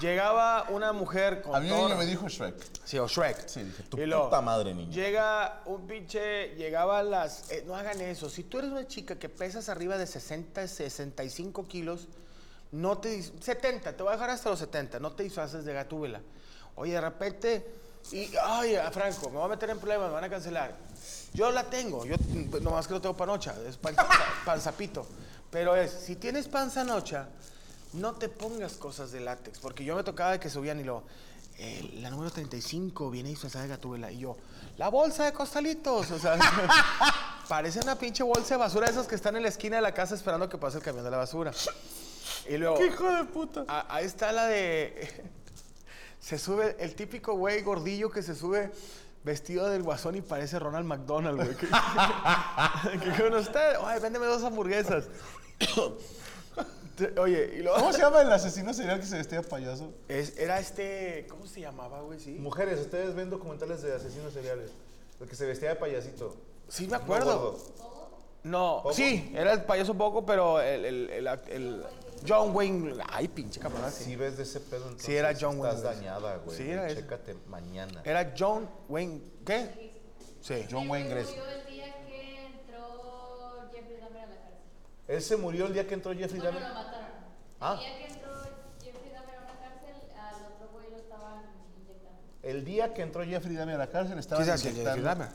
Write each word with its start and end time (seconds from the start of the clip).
Llegaba 0.00 0.66
una 0.70 0.92
mujer 0.92 1.42
con 1.42 1.54
A 1.56 1.60
mí 1.60 1.68
niño 1.70 1.96
me 1.96 2.06
dijo 2.06 2.28
Shrek. 2.28 2.54
Sí, 2.84 2.98
o 2.98 3.08
Shrek. 3.08 3.48
Sí, 3.48 3.62
dije, 3.64 3.82
tu 3.84 3.98
Y 3.98 4.06
luego, 4.06 4.26
puta 4.26 4.40
madre, 4.40 4.74
niño. 4.74 4.92
Llega 4.92 5.62
un 5.66 5.86
pinche, 5.86 6.54
llegaba 6.56 7.00
a 7.00 7.02
las... 7.02 7.50
eh, 7.50 7.64
no 7.66 7.74
hagan 7.74 8.00
eso. 8.00 8.30
Si 8.30 8.44
tú 8.44 8.58
eres 8.58 8.70
una 8.70 8.86
chica 8.86 9.18
que 9.18 9.28
pesas 9.28 9.68
arriba 9.68 9.98
de 9.98 10.06
60, 10.06 10.68
65 10.68 11.66
kilos, 11.66 12.06
no 12.70 12.98
te... 12.98 13.18
dis- 13.18 13.32
70, 13.40 13.96
te 13.96 14.02
voy 14.02 14.10
a 14.10 14.16
dejar 14.16 14.30
hasta 14.30 14.50
los 14.50 14.58
70, 14.60 15.00
no 15.00 15.12
te 15.12 15.24
disfraces 15.24 15.64
de 15.64 15.72
gatúbela. 15.72 16.20
Oye, 16.76 16.92
de 16.92 17.00
repente... 17.00 17.74
Y, 18.12 18.30
ay, 18.42 18.76
a 18.76 18.90
Franco, 18.92 19.28
me 19.28 19.36
voy 19.36 19.46
a 19.46 19.48
meter 19.48 19.68
en 19.70 19.78
problemas, 19.78 20.06
me 20.08 20.14
van 20.14 20.24
a 20.24 20.30
cancelar. 20.30 20.74
Yo 21.34 21.50
la 21.50 21.64
tengo, 21.64 22.06
yo 22.06 22.14
nomás 22.62 22.86
que 22.86 22.94
no 22.94 23.00
tengo 23.02 23.16
panocha, 23.16 23.54
es 23.68 23.76
pan, 23.76 23.94
panzapito. 24.46 25.04
Pero 25.50 25.74
es, 25.76 25.90
si 25.90 26.16
tienes 26.16 26.48
panzanocha, 26.48 27.28
no 27.94 28.12
te 28.14 28.28
pongas 28.28 28.74
cosas 28.74 29.12
de 29.12 29.20
látex, 29.20 29.58
porque 29.58 29.84
yo 29.84 29.96
me 29.96 30.04
tocaba 30.04 30.32
de 30.32 30.40
que 30.40 30.50
subían 30.50 30.80
y 30.80 30.84
lo, 30.84 31.02
eh, 31.58 31.90
la 32.00 32.10
número 32.10 32.30
35 32.30 33.10
viene 33.10 33.30
disfrazada 33.30 33.64
de 33.64 33.70
gatúbela, 33.70 34.10
y 34.12 34.18
yo, 34.20 34.36
la 34.76 34.88
bolsa 34.88 35.24
de 35.24 35.32
costalitos, 35.32 36.10
o 36.10 36.18
sea, 36.18 36.38
parece 37.48 37.80
una 37.80 37.96
pinche 37.98 38.22
bolsa 38.22 38.54
de 38.54 38.58
basura, 38.58 38.88
esas 38.88 39.06
que 39.06 39.14
están 39.14 39.36
en 39.36 39.42
la 39.42 39.48
esquina 39.48 39.76
de 39.76 39.82
la 39.82 39.92
casa 39.94 40.14
esperando 40.14 40.48
que 40.48 40.58
pase 40.58 40.78
el 40.78 40.82
camión 40.84 41.04
de 41.04 41.10
la 41.10 41.16
basura. 41.18 41.52
Y 42.48 42.56
luego, 42.56 42.82
hijo 42.84 43.10
de 43.10 43.24
puta! 43.24 43.64
a- 43.68 43.94
ahí 43.94 44.04
está 44.06 44.32
la 44.32 44.46
de. 44.46 45.22
Se 46.20 46.38
sube 46.38 46.76
el 46.80 46.94
típico 46.94 47.34
güey 47.34 47.62
gordillo 47.62 48.10
que 48.10 48.22
se 48.22 48.34
sube 48.34 48.70
vestido 49.24 49.68
del 49.68 49.82
guasón 49.82 50.16
y 50.16 50.20
parece 50.20 50.58
Ronald 50.58 50.86
McDonald, 50.86 51.36
güey. 51.36 51.56
Que, 53.00 53.22
con 53.22 53.34
usted, 53.34 53.78
oye, 53.80 53.98
véndeme 54.00 54.26
dos 54.26 54.42
hamburguesas. 54.44 55.04
Oye, 57.18 57.50
y 57.54 57.62
luego. 57.62 57.78
¿Cómo 57.78 57.92
se 57.92 58.00
llama 58.00 58.20
el 58.22 58.32
asesino 58.32 58.72
serial 58.74 58.98
que 59.00 59.06
se 59.06 59.16
vestía 59.16 59.40
de 59.40 59.48
payaso? 59.48 59.92
Es- 60.08 60.36
era 60.38 60.58
este. 60.58 61.26
¿Cómo 61.28 61.46
se 61.46 61.60
llamaba, 61.60 62.00
güey? 62.02 62.18
Sí. 62.20 62.32
Mujeres, 62.38 62.80
ustedes 62.80 63.14
ven 63.14 63.30
documentales 63.30 63.82
de 63.82 63.94
asesinos 63.94 64.32
seriales. 64.32 64.70
El 65.20 65.28
que 65.28 65.36
se 65.36 65.46
vestía 65.46 65.70
de 65.70 65.76
payasito. 65.76 66.36
Sí, 66.68 66.86
me 66.86 66.96
acuerdo. 66.96 67.58
No, 68.44 68.80
¿Poco? 68.82 68.94
sí, 68.94 69.32
era 69.34 69.52
el 69.52 69.62
payaso 69.64 69.94
poco, 69.94 70.24
pero 70.24 70.60
el, 70.60 70.84
el, 70.84 71.10
el, 71.10 71.26
el- 71.48 71.82
John 72.26 72.54
Wayne. 72.54 72.94
Ay, 73.10 73.28
pinche 73.28 73.60
cabrón. 73.60 73.90
Si 73.92 74.04
Sí. 74.04 74.16
ves 74.16 74.36
de 74.36 74.42
ese 74.44 74.60
pedo, 74.60 74.82
entonces 74.84 75.06
Sí, 75.06 75.14
era 75.16 75.32
John 75.38 75.56
estás 75.56 75.82
Wayne. 75.82 75.96
dañada, 75.96 76.36
güey. 76.38 76.56
Sí, 76.56 76.68
era 76.70 76.86
ese. 76.88 77.02
Chécate 77.02 77.34
mañana. 77.48 78.00
Era 78.04 78.32
John 78.38 78.68
Wayne. 78.88 79.20
¿Qué? 79.44 79.92
Sí. 80.40 80.64
John 80.70 80.88
Wayne 80.88 81.08
Gracie. 81.08 81.36
Él 85.08 85.22
se 85.22 85.36
murió 85.36 85.66
el 85.66 85.72
día 85.72 85.86
que 85.86 85.94
entró 85.94 86.12
Jeffrey 86.14 86.40
Bueno, 86.40 86.58
Dahmer. 86.60 86.68
lo 86.68 86.74
mataron. 86.84 87.08
Ah. 87.60 87.80
El 87.80 87.80
día 87.80 87.98
que 88.06 88.12
entró 88.14 88.32
Jeffrey 88.82 89.10
Dahmer 89.10 89.34
a 89.36 89.42
una 89.42 89.58
cárcel, 89.58 90.10
al 90.16 90.52
otro 90.52 90.68
güey 90.72 90.90
lo 90.90 90.96
estaban 90.98 91.42
inyectando. 91.80 92.20
El 92.42 92.64
día 92.64 92.94
que 92.94 93.02
entró 93.02 93.24
Jeffrey 93.24 93.56
Dahmer 93.56 93.74
a 93.76 93.78
la 93.78 93.90
cárcel 93.90 94.18
estaba 94.18 94.40
¿Sí 94.42 94.46
sabes 94.46 94.62
quién 94.62 94.76
es 94.76 94.82
Jeffrey 94.84 95.02
Dahmer? 95.02 95.28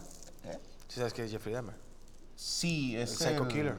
¿Eh? 0.46 0.60
¿Sí 0.88 0.96
sabes 1.00 1.14
quién 1.14 1.26
es 1.26 1.32
Jeffrey 1.34 1.54
Dahmer? 1.56 1.76
Sí, 2.36 2.96
El 2.96 3.02
es 3.04 3.10
Psycho 3.18 3.44
el- 3.44 3.48
Killer. 3.48 3.78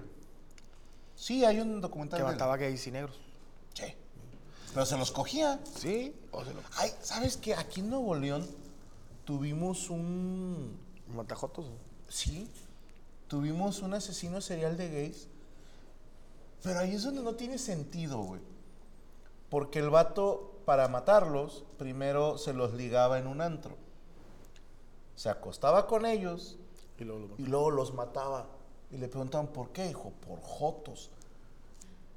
Sí, 1.14 1.44
hay 1.44 1.60
un 1.60 1.80
documental 1.80 2.18
Que 2.18 2.24
de 2.24 2.28
él. 2.30 2.34
mataba 2.34 2.56
gays 2.56 2.86
y 2.86 2.90
negros. 2.90 3.18
Sí. 3.74 3.94
Pero 4.72 4.84
se 4.86 4.98
los 4.98 5.12
cogía. 5.12 5.60
¿Sí? 5.76 6.14
O 6.32 6.44
se 6.44 6.52
lo 6.52 6.60
Ay, 6.76 6.90
¿sabes 7.00 7.36
qué? 7.36 7.54
Aquí 7.54 7.80
en 7.80 7.90
Nuevo 7.90 8.14
León 8.16 8.44
tuvimos 9.24 9.90
un... 9.90 10.76
matajotos. 11.14 11.66
Sí, 12.08 12.50
tuvimos 13.28 13.80
un 13.80 13.94
asesino 13.94 14.40
serial 14.40 14.76
de 14.76 14.88
gays. 14.90 15.28
Pero 16.64 16.80
ahí 16.80 16.94
es 16.94 17.02
donde 17.02 17.22
no 17.22 17.34
tiene 17.34 17.58
sentido, 17.58 18.18
güey. 18.18 18.40
Porque 19.50 19.78
el 19.78 19.90
vato, 19.90 20.62
para 20.64 20.88
matarlos, 20.88 21.62
primero 21.76 22.38
se 22.38 22.54
los 22.54 22.72
ligaba 22.72 23.18
en 23.18 23.26
un 23.26 23.42
antro. 23.42 23.76
Se 25.14 25.28
acostaba 25.28 25.86
con 25.86 26.06
ellos 26.06 26.56
Y 26.98 27.04
luego 27.04 27.28
lo 27.28 27.34
y 27.36 27.46
luego 27.46 27.70
los 27.70 27.92
mataba. 27.92 28.46
Y 28.90 28.96
le 28.96 29.08
preguntaban, 29.08 29.48
¿por 29.48 29.70
qué, 29.70 29.90
hijo? 29.90 30.12
Por 30.26 30.40
jotos. 30.40 31.10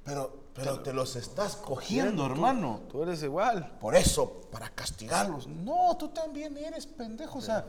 Pero, 0.02 0.34
pero 0.54 0.80
te 0.80 0.94
los 0.94 1.14
estás 1.16 1.54
cogiendo, 1.54 2.24
hermano. 2.24 2.80
Tú 2.88 3.02
eres 3.02 3.22
igual. 3.22 3.76
Por 3.78 3.94
eso, 3.94 4.40
para 4.50 4.70
castigarlos. 4.70 5.46
No, 5.46 5.94
tú 5.98 6.08
también 6.08 6.56
eres 6.56 6.86
pendejo. 6.86 7.38
O 7.38 7.42
sea, 7.42 7.66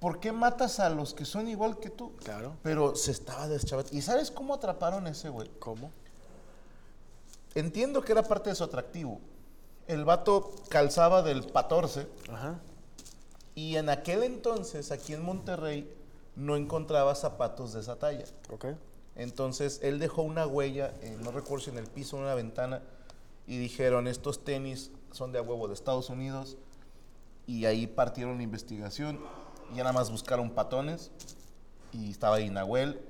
¿por 0.00 0.20
qué 0.20 0.32
matas 0.32 0.80
a 0.80 0.88
los 0.90 1.14
que 1.14 1.24
son 1.24 1.48
igual 1.48 1.78
que 1.78 1.90
tú? 1.90 2.14
Claro. 2.16 2.56
Pero 2.62 2.94
se 2.94 3.10
estaba 3.10 3.48
deschavat. 3.48 3.92
¿Y 3.92 4.02
sabes 4.02 4.30
cómo 4.30 4.54
atraparon 4.54 5.06
a 5.06 5.10
ese 5.10 5.28
güey? 5.28 5.50
¿Cómo? 5.58 5.90
Entiendo 7.54 8.02
que 8.02 8.12
era 8.12 8.22
parte 8.22 8.50
de 8.50 8.56
su 8.56 8.64
atractivo. 8.64 9.20
El 9.86 10.04
vato 10.04 10.52
calzaba 10.68 11.22
del 11.22 11.50
14 11.50 12.06
Ajá. 12.30 12.58
y 13.54 13.76
en 13.76 13.88
aquel 13.88 14.22
entonces, 14.22 14.92
aquí 14.92 15.14
en 15.14 15.22
Monterrey, 15.22 15.90
no 16.36 16.56
encontraba 16.56 17.14
zapatos 17.14 17.72
de 17.72 17.80
esa 17.80 17.96
talla. 17.96 18.24
Ok. 18.50 18.66
Entonces 19.16 19.80
él 19.82 19.98
dejó 19.98 20.22
una 20.22 20.46
huella, 20.46 20.94
eh, 21.02 21.16
no 21.20 21.32
recuerdo 21.32 21.64
si 21.64 21.70
en 21.70 21.78
el 21.78 21.88
piso 21.88 22.16
o 22.16 22.20
en 22.20 22.26
una 22.26 22.34
ventana, 22.34 22.82
y 23.46 23.58
dijeron, 23.58 24.06
estos 24.06 24.44
tenis 24.44 24.92
son 25.10 25.32
de 25.32 25.38
a 25.38 25.42
huevo 25.42 25.66
de 25.66 25.74
Estados 25.74 26.10
Unidos, 26.10 26.56
y 27.46 27.64
ahí 27.64 27.88
partieron 27.88 28.36
la 28.36 28.44
investigación, 28.44 29.18
y 29.72 29.76
ya 29.76 29.82
nada 29.84 29.92
más 29.92 30.10
buscaron 30.10 30.50
patones, 30.50 31.10
y 31.92 32.10
estaba 32.10 32.36
ahí 32.36 32.50
Nahuel, 32.50 33.00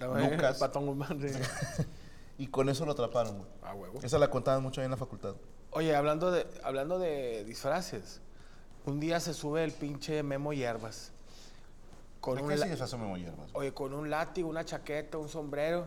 Lucas, 0.00 0.58
Patón 0.58 0.86
Guzmán. 0.86 1.20
sí. 1.20 1.84
y 2.38 2.46
con 2.48 2.68
eso 2.68 2.84
lo 2.84 2.92
atraparon. 2.92 3.38
güey. 3.38 3.48
Ah, 3.62 3.74
huevo. 3.74 4.00
Esa 4.02 4.18
la 4.18 4.28
contaban 4.28 4.62
mucho 4.62 4.80
ahí 4.80 4.84
en 4.86 4.90
la 4.90 4.96
facultad. 4.96 5.34
Oye, 5.70 5.94
hablando 5.94 6.30
de, 6.30 6.46
hablando 6.62 6.98
de 6.98 7.44
disfraces. 7.44 8.20
Un 8.86 9.00
día 9.00 9.18
se 9.18 9.32
sube 9.34 9.64
el 9.64 9.72
pinche 9.72 10.22
Memo 10.22 10.52
Hierbas. 10.52 11.12
Con 12.20 12.36
¿De 12.36 12.42
un 12.42 12.48
qué 12.48 12.58
se 12.58 12.68
disfrazó 12.68 12.98
Memo 12.98 13.16
Hierbas? 13.16 13.48
Oye, 13.54 13.72
con 13.72 13.94
un 13.94 14.10
látigo, 14.10 14.48
una 14.48 14.64
chaqueta, 14.64 15.16
un 15.18 15.28
sombrero. 15.28 15.86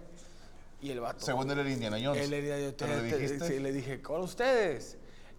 Y 0.82 0.92
el 0.92 1.00
vato. 1.00 1.24
Según 1.26 1.50
él 1.52 1.60
era 1.60 1.70
Indiana 1.70 1.98
Jones. 2.02 2.24
Él 2.24 2.34
era- 2.34 2.60
yo 2.60 2.76
¿Pero 2.78 2.94
te- 2.96 3.02
le 3.04 3.10
te- 3.10 3.18
dijiste? 3.18 3.48
sí, 3.48 3.60
le 3.60 3.72
dije, 3.72 4.02
con 4.02 4.22
ustedes, 4.22 4.98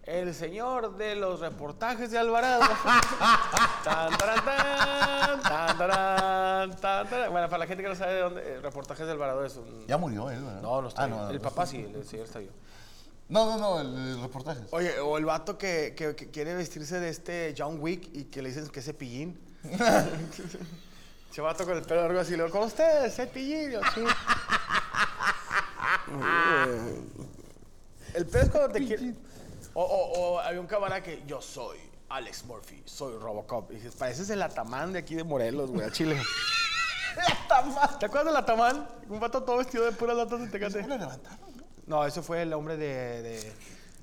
el 0.09 0.33
señor 0.33 0.97
de 0.97 1.15
los 1.15 1.39
reportajes 1.39 2.09
de 2.11 2.17
Alvarado. 2.17 2.61
tan, 3.83 4.17
taran, 4.17 4.43
tan, 4.43 5.41
tan, 5.41 5.77
taran, 5.77 6.71
tan, 6.81 7.07
taran. 7.09 7.31
Bueno, 7.31 7.47
para 7.47 7.59
la 7.59 7.67
gente 7.67 7.83
que 7.83 7.89
no 7.89 7.95
sabe 7.95 8.13
de 8.13 8.19
dónde, 8.21 8.59
reportajes 8.61 9.05
de 9.05 9.11
Alvarado 9.11 9.45
es 9.45 9.55
un... 9.55 9.85
Ya 9.87 9.97
murió 9.97 10.29
él, 10.31 10.43
¿verdad? 10.43 10.61
No, 10.61 10.81
no 10.81 10.87
está 10.87 11.03
Ah, 11.03 11.07
no, 11.07 11.29
El 11.29 11.39
papá 11.39 11.65
sí, 11.67 11.87
el 11.93 12.05
señor 12.07 12.25
está 12.25 12.39
bien. 12.39 12.51
No, 13.27 13.45
no, 13.45 13.57
no, 13.59 13.81
el, 13.81 13.95
el 14.15 14.21
reportaje. 14.21 14.61
Oye, 14.71 14.99
o 14.99 15.15
el 15.19 15.25
vato 15.25 15.57
que, 15.59 15.93
que- 15.95 16.15
que 16.15 16.31
quiere 16.31 16.55
vestirse 16.55 16.99
de 16.99 17.09
este 17.09 17.53
John 17.55 17.77
Wick 17.79 18.09
y 18.11 18.23
que 18.25 18.41
le 18.41 18.49
dicen 18.49 18.67
que 18.69 18.79
es 18.79 18.85
cepillín. 18.87 19.39
Ese 21.31 21.41
vato 21.41 21.63
con 21.65 21.77
el 21.77 21.83
pelo 21.83 22.01
largo 22.01 22.19
así, 22.19 22.35
luego, 22.35 22.51
con 22.51 22.63
ustedes, 22.63 23.15
cepillín. 23.15 23.75
así. 23.75 24.01
el 28.15 28.25
pelo 28.25 28.43
es 28.43 28.49
cuando 28.49 28.69
te 28.69 28.85
quiere... 28.85 29.13
O, 29.79 29.83
o, 29.83 30.19
o 30.19 30.39
había 30.41 30.59
un 30.59 30.67
camarada 30.67 31.01
que 31.01 31.23
yo 31.25 31.41
soy 31.41 31.77
Alex 32.09 32.43
Murphy, 32.43 32.83
soy 32.83 33.17
Robocop. 33.17 33.71
Y 33.71 33.75
dices, 33.75 33.95
pareces 33.95 34.29
el 34.29 34.41
Atamán 34.41 34.91
de 34.91 34.99
aquí 34.99 35.15
de 35.15 35.23
Morelos, 35.23 35.71
güey, 35.71 35.87
a 35.87 35.89
Chile. 35.89 36.21
¿Te 37.99 38.05
acuerdas 38.05 38.25
del 38.25 38.35
Atamán? 38.35 38.85
Un 39.07 39.21
vato 39.21 39.41
todo 39.41 39.55
vestido 39.55 39.85
de 39.85 39.93
puras 39.93 40.17
latas 40.17 40.41
de 40.41 40.47
tecate. 40.47 40.81
¿Cómo 40.81 40.89
lo 40.89 40.97
levantaron? 40.97 41.39
No, 41.87 42.05
ese 42.05 42.21
fue 42.21 42.41
el 42.41 42.51
hombre 42.51 42.75
de... 42.75 43.21
de... 43.21 43.53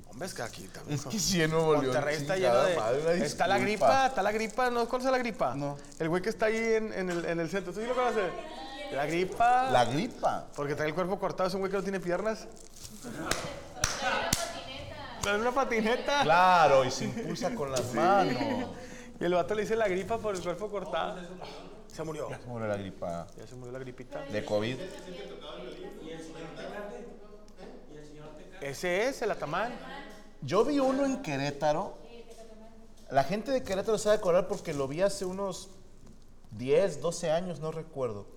Hombre, 0.08 0.28
es 0.28 0.32
que 0.32 0.40
aquí 0.40 0.66
también... 0.68 0.98
Es 0.98 1.04
que 1.04 1.18
sí, 1.18 1.42
en 1.42 1.50
Nuevo 1.50 1.72
León. 1.72 1.84
Monterrey 1.84 2.16
está 2.16 2.36
lleno 2.38 2.62
de. 2.62 2.76
madre, 2.76 3.26
está 3.26 3.46
la 3.46 3.58
gripa, 3.58 4.06
está 4.06 4.22
la 4.22 4.32
gripa. 4.32 4.70
¿No 4.70 4.88
conoces 4.88 5.12
la 5.12 5.18
gripa? 5.18 5.54
No. 5.54 5.76
El 5.98 6.08
güey 6.08 6.22
que 6.22 6.30
está 6.30 6.46
ahí 6.46 6.56
en, 6.56 6.90
en 6.94 7.10
el, 7.10 7.22
en 7.26 7.38
el 7.38 7.50
centro. 7.50 7.74
¿Tú 7.74 7.82
sí 7.82 7.86
lo 7.86 7.94
conoces? 7.94 8.32
La 8.92 9.04
gripa. 9.04 9.70
La 9.70 9.84
gripa. 9.84 10.46
Porque 10.56 10.74
trae 10.74 10.88
el 10.88 10.94
cuerpo 10.94 11.18
cortado. 11.18 11.48
Es 11.50 11.54
un 11.54 11.60
güey 11.60 11.70
que 11.70 11.76
no 11.76 11.82
tiene 11.82 12.00
piernas. 12.00 12.46
Trae 15.26 15.40
una 15.40 15.50
patineta. 15.50 16.22
Claro, 16.22 16.84
y 16.84 16.90
se 16.92 17.06
impulsa 17.06 17.52
con 17.52 17.72
las 17.72 17.92
manos. 17.92 18.40
Y 19.18 19.24
el 19.24 19.34
vato 19.34 19.56
le 19.56 19.62
dice 19.62 19.74
la 19.74 19.88
gripa 19.88 20.18
por 20.18 20.36
el 20.36 20.40
cuerpo 20.40 20.70
cortado. 20.70 21.20
Se 21.92 22.04
murió. 22.04 22.28
Se 22.28 22.46
murió 22.46 22.68
la 22.68 22.76
gripa 22.76 23.26
Ya 23.36 23.44
se 23.44 23.56
murió 23.56 23.72
la 23.72 23.80
gripita. 23.80 24.20
de 24.20 24.44
COVID. 24.44 24.76
Ese 28.60 29.08
es 29.08 29.20
el 29.20 29.32
atamán. 29.32 29.72
Yo 30.42 30.64
vi 30.64 30.78
uno 30.78 31.04
en 31.04 31.20
Querétaro. 31.22 31.98
La 33.10 33.24
gente 33.24 33.50
de 33.50 33.64
Querétaro 33.64 33.98
a 34.06 34.12
acordar 34.12 34.46
porque 34.46 34.74
lo 34.74 34.86
vi 34.86 35.02
hace 35.02 35.24
unos 35.24 35.70
10, 36.52 37.00
12 37.00 37.32
años, 37.32 37.58
no 37.58 37.72
recuerdo. 37.72 38.28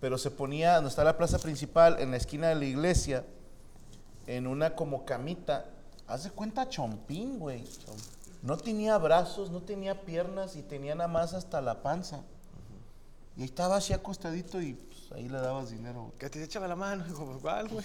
Pero 0.00 0.16
se 0.18 0.30
ponía, 0.30 0.76
donde 0.76 0.90
está 0.90 1.02
la 1.02 1.16
plaza 1.16 1.40
principal, 1.40 1.98
en 1.98 2.12
la 2.12 2.18
esquina 2.18 2.50
de 2.50 2.54
la 2.54 2.66
iglesia, 2.66 3.24
en 4.28 4.46
una 4.46 4.76
como 4.76 5.04
camita. 5.04 5.70
Haz 6.06 6.24
de 6.24 6.30
cuenta 6.30 6.68
chompín, 6.68 7.38
güey. 7.38 7.64
No 8.42 8.56
tenía 8.58 8.98
brazos, 8.98 9.50
no 9.50 9.62
tenía 9.62 10.02
piernas 10.02 10.54
y 10.56 10.62
tenía 10.62 10.94
nada 10.94 11.08
más 11.08 11.32
hasta 11.32 11.60
la 11.62 11.82
panza. 11.82 12.20
Y 13.36 13.40
ahí 13.40 13.46
estaba 13.46 13.76
así 13.76 13.92
acostadito 13.92 14.60
y 14.60 14.74
pues, 14.74 15.10
ahí 15.12 15.28
le 15.28 15.38
dabas 15.38 15.70
dinero. 15.70 16.02
güey. 16.02 16.12
Que 16.18 16.28
te 16.30 16.42
echaba 16.42 16.68
la 16.68 16.76
mano. 16.76 17.04
Dijo, 17.08 17.24
pues, 17.24 17.38
¿cuál, 17.40 17.68
güey? 17.68 17.84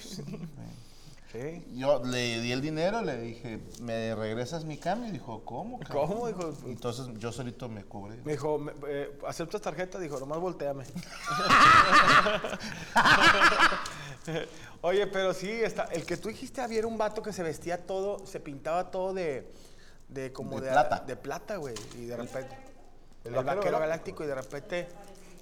Sí. 1.32 1.64
Yo 1.76 2.02
le 2.04 2.40
di 2.40 2.50
el 2.50 2.60
dinero, 2.60 3.02
le 3.02 3.16
dije, 3.20 3.60
¿me 3.80 4.14
regresas 4.16 4.64
mi 4.64 4.76
cambio? 4.76 5.08
Y 5.08 5.12
dijo, 5.12 5.44
¿cómo? 5.44 5.78
cabrón?" 5.78 6.08
¿Cómo? 6.08 6.26
Dijo, 6.26 6.52
Entonces 6.66 7.06
yo 7.18 7.30
solito 7.32 7.68
me 7.68 7.84
cobré. 7.84 8.16
me 8.24 8.32
dijo, 8.32 8.60
eh, 8.88 9.16
¿aceptas 9.26 9.60
tarjeta? 9.62 9.98
Dijo, 10.00 10.18
nomás 10.18 10.40
volteame. 10.40 10.84
Oye, 14.82 15.06
pero 15.06 15.34
sí, 15.34 15.50
está, 15.50 15.84
el 15.84 16.04
que 16.06 16.16
tú 16.16 16.28
dijiste 16.28 16.60
había 16.60 16.86
un 16.86 16.96
vato 16.98 17.22
que 17.22 17.32
se 17.32 17.42
vestía 17.42 17.78
todo, 17.86 18.24
se 18.26 18.40
pintaba 18.40 18.90
todo 18.90 19.12
de, 19.14 19.50
de 20.08 20.32
como 20.32 20.60
De 20.60 20.66
de, 20.66 20.72
plata. 20.72 21.00
de 21.06 21.16
plata, 21.16 21.56
güey. 21.56 21.74
Y 21.96 22.06
de 22.06 22.16
repente. 22.16 22.56
El, 23.24 23.28
El 23.28 23.34
vaquero, 23.34 23.56
vaquero 23.56 23.78
galáctico 23.78 24.24
y 24.24 24.26
de 24.26 24.34
repente. 24.34 24.88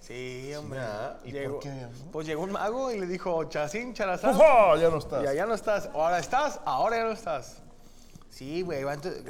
Sí, 0.01 0.53
hombre. 0.55 0.79
¿verdad? 0.81 1.19
¿Y 1.25 1.33
llegó- 1.33 1.55
por 1.55 1.63
qué, 1.63 1.69
no? 1.71 2.11
Pues 2.13 2.27
llegó 2.27 2.43
un 2.43 2.53
mago 2.53 2.91
y 2.93 2.99
le 2.99 3.07
dijo, 3.07 3.45
Chacín, 3.45 3.95
charazán. 3.95 4.35
¡Ufa! 4.35 4.77
Ya 4.81 4.89
no 4.91 4.99
estás. 4.99 5.23
Y 5.25 5.27
allá 5.27 5.47
no 5.47 5.55
estás. 5.55 5.91
Ahora 5.93 6.19
estás, 6.19 6.61
ahora 6.65 6.97
ya 6.97 7.05
no 7.05 7.13
estás. 7.13 7.63
Sí, 8.31 8.63
güey. 8.63 8.85
va, 8.85 8.95
entonces- 8.95 9.23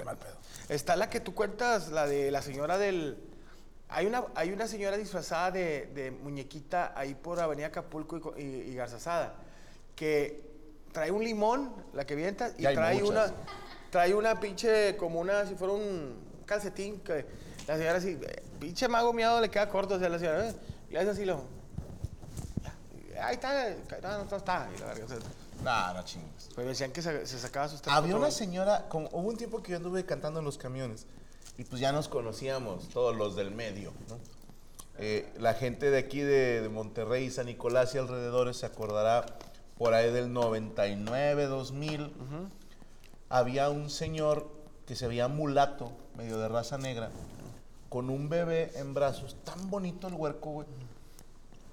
Está 0.68 0.96
la 0.96 1.08
que 1.10 1.20
tú 1.20 1.34
cuentas, 1.34 1.88
la 1.88 2.06
de 2.06 2.30
la 2.30 2.42
señora 2.42 2.78
del. 2.78 3.18
Hay 3.90 4.06
una, 4.06 4.25
hay 4.35 4.50
una 4.52 4.67
señora 4.67 4.96
disfrazada 4.96 5.50
de, 5.50 5.87
de 5.94 6.11
muñequita 6.11 6.93
ahí 6.94 7.14
por 7.14 7.40
Avenida 7.40 7.69
Acapulco 7.69 8.35
y, 8.37 8.43
y, 8.43 8.44
y 8.70 8.75
Garzazada, 8.75 9.35
que 9.96 10.46
trae 10.93 11.11
un 11.11 11.25
limón, 11.25 11.73
la 11.94 12.05
que 12.05 12.14
vienta, 12.14 12.50
y 12.58 12.67
Y 12.67 12.75
trae 12.75 13.02
muchas. 13.02 13.31
una, 13.31 13.37
trae 13.90 14.14
una 14.14 14.38
pinche, 14.40 14.96
como 14.96 15.20
una, 15.20 15.46
si 15.46 15.55
fuera 15.55 15.73
un 15.75 16.17
calcetín, 16.44 17.00
que 17.00 17.25
la 17.67 17.76
señora 17.79 17.96
así, 17.99 18.19
eh, 18.20 18.43
pinche 18.61 18.88
mago 18.88 19.12
miado 19.12 19.40
le 19.40 19.49
queda 19.50 19.69
corto, 19.70 19.94
o 19.94 19.99
sea, 19.99 20.08
la 20.11 20.19
señora, 20.19 20.49
eh, 20.49 20.55
y 20.91 20.93
le 20.93 20.99
hace 21.00 21.11
así 21.11 21.25
lo. 21.25 21.43
Ahí 23.20 23.34
está, 23.34 23.70
no, 24.02 24.25
no 24.25 24.37
está. 24.37 24.69
Y 24.76 24.79
la 24.81 24.87
verga, 24.87 25.05
o 25.05 25.08
sea, 25.08 25.19
No, 25.64 25.94
no 25.94 26.05
chingues. 26.05 26.50
pero 26.55 26.69
decían 26.69 26.93
que 26.93 27.02
se, 27.02 27.26
se 27.26 27.38
sacaba 27.38 27.69
sus 27.69 27.81
Había 27.88 28.17
una 28.17 28.31
señora, 28.31 28.87
como, 28.88 29.08
hubo 29.08 29.29
un 29.29 29.37
tiempo 29.37 29.62
que 29.62 29.73
yo 29.73 29.79
anduve 29.79 30.05
cantando 30.05 30.38
en 30.38 30.44
los 30.44 30.56
camiones 30.58 31.06
y 31.58 31.64
pues 31.64 31.81
ya 31.81 31.93
nos 31.93 32.08
conocíamos, 32.08 32.88
todos 32.88 33.16
los 33.16 33.37
del 33.37 33.50
medio, 33.50 33.93
¿no? 34.08 34.16
Eh, 35.00 35.32
la 35.38 35.55
gente 35.55 35.90
de 35.90 35.99
aquí 35.99 36.20
de, 36.20 36.60
de 36.62 36.69
Monterrey, 36.69 37.31
San 37.31 37.46
Nicolás 37.46 37.94
y 37.94 37.99
alrededores 37.99 38.56
se 38.56 38.66
acordará 38.66 39.26
por 39.76 39.94
ahí 39.94 40.10
del 40.12 40.32
99, 40.32 41.46
2000. 41.46 42.12
Había 43.28 43.70
un 43.70 43.90
señor 43.90 44.49
que 44.87 44.96
se 44.96 45.06
veía 45.06 45.28
mulato, 45.28 45.93
medio 46.16 46.38
de 46.38 46.49
raza 46.49 46.78
negra, 46.78 47.10
con 47.88 48.10
un 48.10 48.28
bebé 48.28 48.72
en 48.75 48.94
brazos, 48.94 49.37
tan 49.44 49.70
bonito 49.70 50.08
el 50.08 50.14
huerco, 50.14 50.50
güey, 50.50 50.66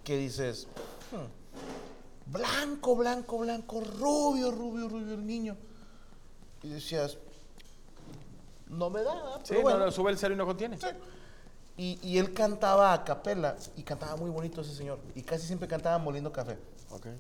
que 0.03 0.17
dices, 0.17 0.67
"Hmm, 1.11 2.31
blanco, 2.31 2.95
blanco, 2.95 3.39
blanco, 3.39 3.81
rubio, 3.81 4.51
rubio, 4.51 4.87
rubio 4.87 5.13
el 5.13 5.25
niño. 5.25 5.57
Y 6.61 6.69
decías, 6.69 7.17
no 8.67 8.89
me 8.89 9.03
da, 9.03 9.13
¿verdad? 9.13 9.39
Sí, 9.43 9.49
Pero 9.49 9.61
bueno. 9.61 9.79
no, 9.79 9.85
no, 9.85 9.91
sube 9.91 10.11
el 10.11 10.17
cero 10.17 10.33
y 10.33 10.37
no 10.37 10.45
contiene. 10.45 10.77
Sí. 10.79 10.87
Y, 11.77 11.99
y 12.01 12.17
él 12.17 12.33
cantaba 12.33 12.93
a 12.93 13.03
capela 13.03 13.55
y 13.75 13.83
cantaba 13.83 14.15
muy 14.15 14.29
bonito 14.29 14.61
ese 14.61 14.73
señor. 14.73 14.99
Y 15.13 15.21
casi 15.21 15.45
siempre 15.45 15.67
cantaba 15.67 15.97
moliendo 15.97 16.31
café. 16.31 16.57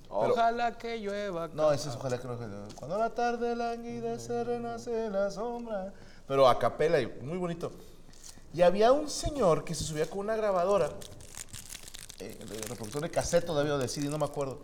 Ojalá 0.09 0.77
que 0.77 0.99
llueva. 0.99 1.49
No, 1.49 1.71
ese 1.71 1.89
es 1.89 1.95
ojalá 1.95 2.17
que 2.17 2.27
no. 2.27 2.37
Cuando 2.75 2.97
la 2.97 3.09
tarde 3.09 3.55
languida 3.55 4.19
se 4.19 4.43
renace 4.43 5.09
la 5.09 5.31
sombra. 5.31 5.93
Pero 6.27 6.47
a 6.47 6.57
capela 6.57 6.99
y 6.99 7.07
muy 7.21 7.37
bonito. 7.37 7.71
Y 8.53 8.61
había 8.61 8.91
un 8.91 9.09
señor 9.09 9.65
que 9.65 9.75
se 9.75 9.83
subía 9.83 10.09
con 10.09 10.19
una 10.19 10.35
grabadora, 10.35 10.89
eh, 12.19 12.39
de 12.39 12.67
reproductor 12.69 13.01
de 13.01 13.11
cassette 13.11 13.45
todavía 13.45 13.75
o 13.75 13.77
de 13.77 13.87
CD, 13.87 14.07
no 14.07 14.17
me 14.17 14.25
acuerdo. 14.25 14.59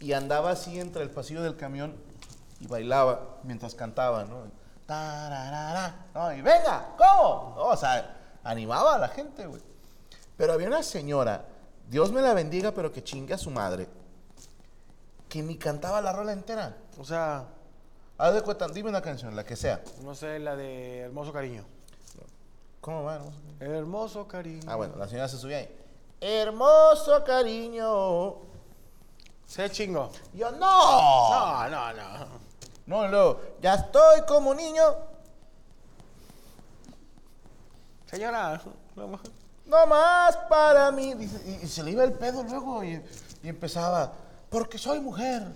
Y 0.00 0.14
andaba 0.14 0.50
así 0.50 0.80
entre 0.80 1.02
el 1.02 1.10
pasillo 1.10 1.42
del 1.42 1.56
camión 1.56 1.94
y 2.58 2.66
bailaba 2.66 3.38
mientras 3.44 3.76
cantaba, 3.76 4.24
¿no? 4.24 4.46
Tararara, 4.86 6.06
¿no? 6.14 6.32
Y 6.32 6.42
venga, 6.42 6.94
¿cómo? 6.96 7.54
No, 7.56 7.64
o 7.68 7.76
sea, 7.76 8.16
animaba 8.44 8.96
a 8.96 8.98
la 8.98 9.08
gente, 9.08 9.46
güey. 9.46 9.62
Pero 10.36 10.52
había 10.52 10.68
una 10.68 10.82
señora, 10.82 11.44
Dios 11.88 12.12
me 12.12 12.22
la 12.22 12.34
bendiga, 12.34 12.72
pero 12.72 12.92
que 12.92 13.02
chingue 13.04 13.34
a 13.34 13.38
su 13.38 13.50
madre, 13.50 13.88
que 15.28 15.42
ni 15.42 15.56
cantaba 15.56 16.00
la 16.00 16.12
rola 16.12 16.32
entera. 16.32 16.76
O 16.98 17.04
sea, 17.04 17.46
Haz 18.18 18.34
de 18.34 18.42
cuenta, 18.42 18.68
dime 18.68 18.88
una 18.88 19.02
canción, 19.02 19.34
la 19.34 19.44
que 19.44 19.56
sea. 19.56 19.82
no 20.02 20.14
sé, 20.14 20.38
la 20.38 20.54
de 20.54 21.00
Hermoso 21.00 21.32
Cariño. 21.32 21.64
¿Cómo 22.80 23.02
va? 23.02 23.16
hermoso? 23.16 23.32
Hermoso 23.58 24.28
Cariño. 24.28 24.62
Ah, 24.68 24.76
bueno, 24.76 24.94
la 24.96 25.08
señora 25.08 25.28
se 25.28 25.38
subía 25.38 25.58
ahí. 25.58 25.76
Hermoso 26.20 27.24
cariño. 27.24 28.36
Se 29.44 29.68
chingo. 29.70 30.12
Yo, 30.32 30.52
no. 30.52 31.68
No, 31.68 31.68
no, 31.68 31.92
no. 31.94 32.26
No, 32.86 33.06
luego, 33.08 33.40
ya 33.60 33.74
estoy 33.74 34.22
como 34.26 34.54
niño. 34.54 34.82
Señora, 38.10 38.60
no, 38.96 39.20
No 39.66 39.86
más 39.86 40.36
para 40.48 40.90
mí. 40.90 41.14
Y, 41.46 41.64
y 41.64 41.66
se 41.68 41.82
le 41.82 41.92
iba 41.92 42.04
el 42.04 42.12
pedo 42.12 42.42
luego 42.42 42.84
y, 42.84 43.00
y 43.42 43.48
empezaba, 43.48 44.12
porque 44.50 44.78
soy 44.78 45.00
mujer, 45.00 45.46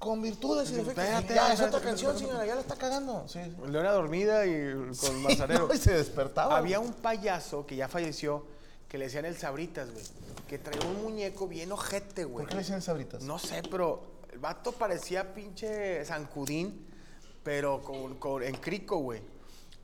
con 0.00 0.22
virtudes 0.22 0.70
y 0.70 0.76
defectos. 0.76 1.04
Espérate, 1.04 1.34
ya, 1.34 1.52
es 1.52 1.60
otra 1.60 1.80
canción, 1.80 2.18
señora, 2.18 2.46
ya 2.46 2.54
la 2.54 2.62
está 2.62 2.74
cagando. 2.74 3.28
Sí. 3.28 3.40
Leona 3.68 3.92
dormida 3.92 4.46
y 4.46 4.90
con 4.98 5.22
manzanero. 5.22 5.68
No, 5.68 5.74
y 5.74 5.78
se 5.78 5.92
despertaba. 5.92 6.56
Había 6.56 6.80
un 6.80 6.94
payaso 6.94 7.66
que 7.66 7.76
ya 7.76 7.86
falleció 7.86 8.46
que 8.88 8.96
le 8.96 9.04
decían 9.04 9.26
el 9.26 9.36
Sabritas, 9.36 9.90
güey. 9.90 10.04
Que 10.48 10.58
traía 10.58 10.88
un 10.88 11.02
muñeco 11.02 11.46
bien 11.46 11.70
ojete, 11.70 12.24
güey. 12.24 12.44
¿Por 12.44 12.48
qué 12.48 12.54
le 12.54 12.62
decían 12.62 12.82
sabritas? 12.82 13.22
No 13.22 13.38
sé, 13.38 13.62
pero 13.70 14.02
vato 14.40 14.72
parecía 14.72 15.34
pinche 15.34 16.04
zancudín, 16.04 16.86
pero 17.42 17.80
con, 17.82 18.16
con- 18.18 18.42
en 18.42 18.56
crico, 18.56 18.98
güey. 18.98 19.20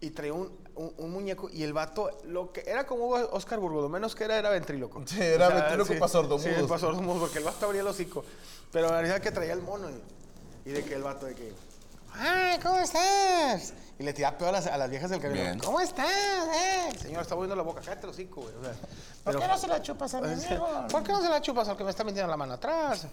Y 0.00 0.10
traía 0.10 0.34
un, 0.34 0.50
un- 0.74 0.92
un 0.98 1.10
muñeco 1.10 1.48
y 1.50 1.62
el 1.62 1.72
vato, 1.72 2.10
lo 2.24 2.52
que 2.52 2.62
era 2.66 2.86
como 2.86 3.08
Oscar 3.08 3.58
Burgo, 3.58 3.80
lo 3.80 3.88
menos 3.88 4.14
que 4.14 4.24
era, 4.24 4.38
era 4.38 4.50
ventríloco. 4.50 5.02
Sí, 5.06 5.20
era 5.20 5.48
ventríloco 5.48 5.98
pa' 5.98 6.08
sordomudos. 6.08 6.54
Sí, 6.56 6.66
pa' 6.68 6.78
sordomudos, 6.78 7.20
porque 7.20 7.38
el 7.38 7.44
vato 7.44 7.66
abría 7.66 7.80
el 7.80 7.86
hocico. 7.86 8.24
Pero 8.72 8.88
la 8.90 9.00
verdad 9.00 9.20
que 9.20 9.30
traía 9.30 9.52
el 9.54 9.62
mono. 9.62 9.88
Y, 9.90 10.68
y 10.70 10.72
de 10.72 10.84
que 10.84 10.94
el 10.94 11.02
vato 11.02 11.26
de 11.26 11.34
que, 11.34 11.52
¡ay, 12.18 12.58
¿cómo 12.62 12.78
estás! 12.78 13.72
Y 13.98 14.02
le 14.02 14.12
tiraba 14.12 14.36
peor 14.36 14.50
a 14.50 14.52
las, 14.52 14.66
a 14.66 14.76
las 14.76 14.90
viejas 14.90 15.10
del 15.10 15.20
camión. 15.20 15.42
Bien. 15.44 15.58
¿Cómo 15.58 15.80
estás? 15.80 16.06
Eh? 16.06 16.98
Señor, 17.00 17.22
está 17.22 17.34
moviendo 17.34 17.56
la 17.56 17.62
boca, 17.62 17.80
cállate 17.82 18.06
el 18.06 18.10
hocico, 18.12 18.42
güey. 18.42 18.54
O 18.54 18.62
sea, 18.62 18.72
¿Por 18.72 18.80
pero- 19.24 19.40
qué 19.40 19.48
no 19.48 19.58
se 19.58 19.66
la 19.68 19.82
chupas 19.82 20.14
a 20.14 20.20
mi 20.20 20.32
amigo? 20.32 20.68
¿Por 20.90 21.02
qué 21.02 21.12
no 21.12 21.22
se 21.22 21.28
la 21.28 21.40
chupas 21.40 21.68
al 21.68 21.76
que 21.76 21.84
me 21.84 21.90
está 21.90 22.04
metiendo 22.04 22.30
la 22.30 22.36
mano 22.36 22.54
atrás? 22.54 23.06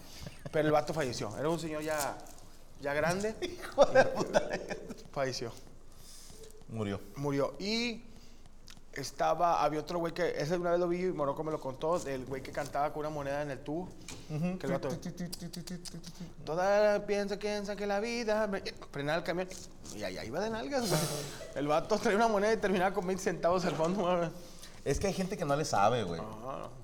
Pero 0.52 0.66
el 0.66 0.72
vato 0.72 0.92
falleció. 0.92 1.36
Era 1.38 1.48
un 1.48 1.58
señor 1.58 1.82
ya, 1.82 2.16
ya 2.80 2.92
grande. 2.94 3.34
Falleció. 5.12 5.52
Murió. 6.68 7.00
Murió. 7.16 7.54
Y 7.58 8.02
estaba, 8.96 9.62
había 9.62 9.80
otro 9.80 9.98
güey 9.98 10.12
que, 10.12 10.34
ese 10.36 10.56
una 10.56 10.70
vez 10.72 10.80
lo 10.80 10.88
vi 10.88 11.04
y 11.04 11.12
Morocco 11.12 11.42
me 11.44 11.52
lo 11.52 11.60
contó, 11.60 11.96
el 12.06 12.24
güey 12.26 12.42
que 12.42 12.52
cantaba 12.52 12.92
con 12.92 13.00
una 13.00 13.10
moneda 13.10 13.42
en 13.42 13.50
el 13.50 13.58
tubo. 13.60 13.88
Que 14.28 14.66
el 14.66 14.72
Toda 16.44 17.06
piensa, 17.06 17.38
piensa 17.38 17.76
que 17.76 17.86
la 17.86 18.00
vida. 18.00 18.50
Frenaba 18.90 19.18
el 19.18 19.24
camión 19.24 19.48
y 19.96 20.02
allá 20.04 20.24
iba 20.24 20.40
de 20.40 20.50
nalgas. 20.50 20.88
güey. 20.88 21.00
El 21.54 21.66
vato 21.68 21.96
traía 21.98 22.16
una 22.16 22.28
moneda 22.28 22.52
y 22.52 22.56
terminaba 22.56 22.94
con 22.94 23.06
20 23.06 23.22
centavos 23.22 23.64
al 23.64 23.74
fondo. 23.74 24.30
Es 24.84 25.00
que 25.00 25.06
hay 25.06 25.14
gente 25.14 25.36
que 25.38 25.44
no 25.46 25.56
le 25.56 25.64
sabe, 25.64 26.02
güey. 26.04 26.20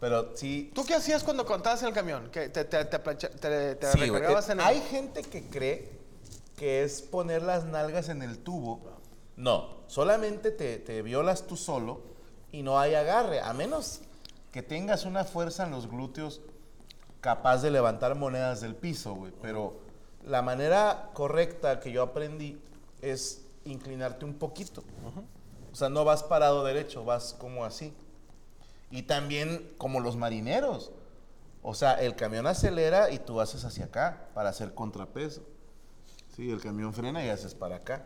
Pero 0.00 0.34
sí. 0.36 0.70
¿Tú 0.74 0.84
qué 0.86 0.94
hacías 0.94 1.22
cuando 1.22 1.44
contabas 1.44 1.82
en 1.82 1.88
el 1.88 1.94
camión? 1.94 2.30
¿Que 2.30 2.48
te, 2.48 2.64
te, 2.64 2.84
te, 2.86 2.98
te- 2.98 3.92
recargabas 3.92 4.48
Eh, 4.48 4.52
en 4.52 4.60
el... 4.60 4.66
Hay 4.66 4.80
gente 4.90 5.22
que 5.22 5.42
cree 5.44 6.00
que 6.56 6.82
es 6.82 7.02
poner 7.02 7.42
las 7.42 7.64
nalgas 7.66 8.08
en 8.08 8.22
el 8.22 8.38
tubo. 8.38 8.80
No, 9.40 9.78
solamente 9.86 10.50
te, 10.50 11.00
violas 11.00 11.46
tú 11.46 11.56
solo 11.56 12.02
y 12.52 12.62
no 12.62 12.78
hay 12.78 12.94
agarre. 12.94 13.40
A 13.40 13.54
menos 13.54 14.02
que 14.52 14.62
tengas 14.62 15.06
una 15.06 15.24
fuerza 15.24 15.64
en 15.64 15.70
los 15.70 15.88
glúteos 15.88 16.42
capaz 17.22 17.62
de 17.62 17.70
levantar 17.70 18.16
monedas 18.16 18.60
del 18.60 18.74
piso, 18.74 19.14
güey. 19.14 19.32
Pero 19.40 19.80
la 20.26 20.42
manera 20.42 21.08
correcta 21.14 21.80
que 21.80 21.90
yo 21.90 22.02
aprendí 22.02 22.60
es 23.00 23.46
inclinarte 23.64 24.26
un 24.26 24.34
poquito. 24.34 24.84
O 25.72 25.74
sea, 25.74 25.88
no 25.88 26.04
vas 26.04 26.22
parado 26.22 26.62
derecho, 26.62 27.06
vas 27.06 27.32
como 27.32 27.64
así. 27.64 27.94
Y 28.90 29.04
también 29.04 29.72
como 29.78 30.00
los 30.00 30.16
marineros. 30.16 30.92
O 31.62 31.72
sea, 31.74 31.94
el 31.94 32.14
camión 32.14 32.46
acelera 32.46 33.10
y 33.10 33.18
tú 33.18 33.40
haces 33.40 33.64
hacia 33.64 33.86
acá 33.86 34.28
para 34.34 34.50
hacer 34.50 34.74
contrapeso. 34.74 35.40
Sí, 36.36 36.50
el 36.50 36.60
camión 36.60 36.92
frena 36.92 37.24
y 37.24 37.30
haces 37.30 37.54
para 37.54 37.76
acá. 37.76 38.04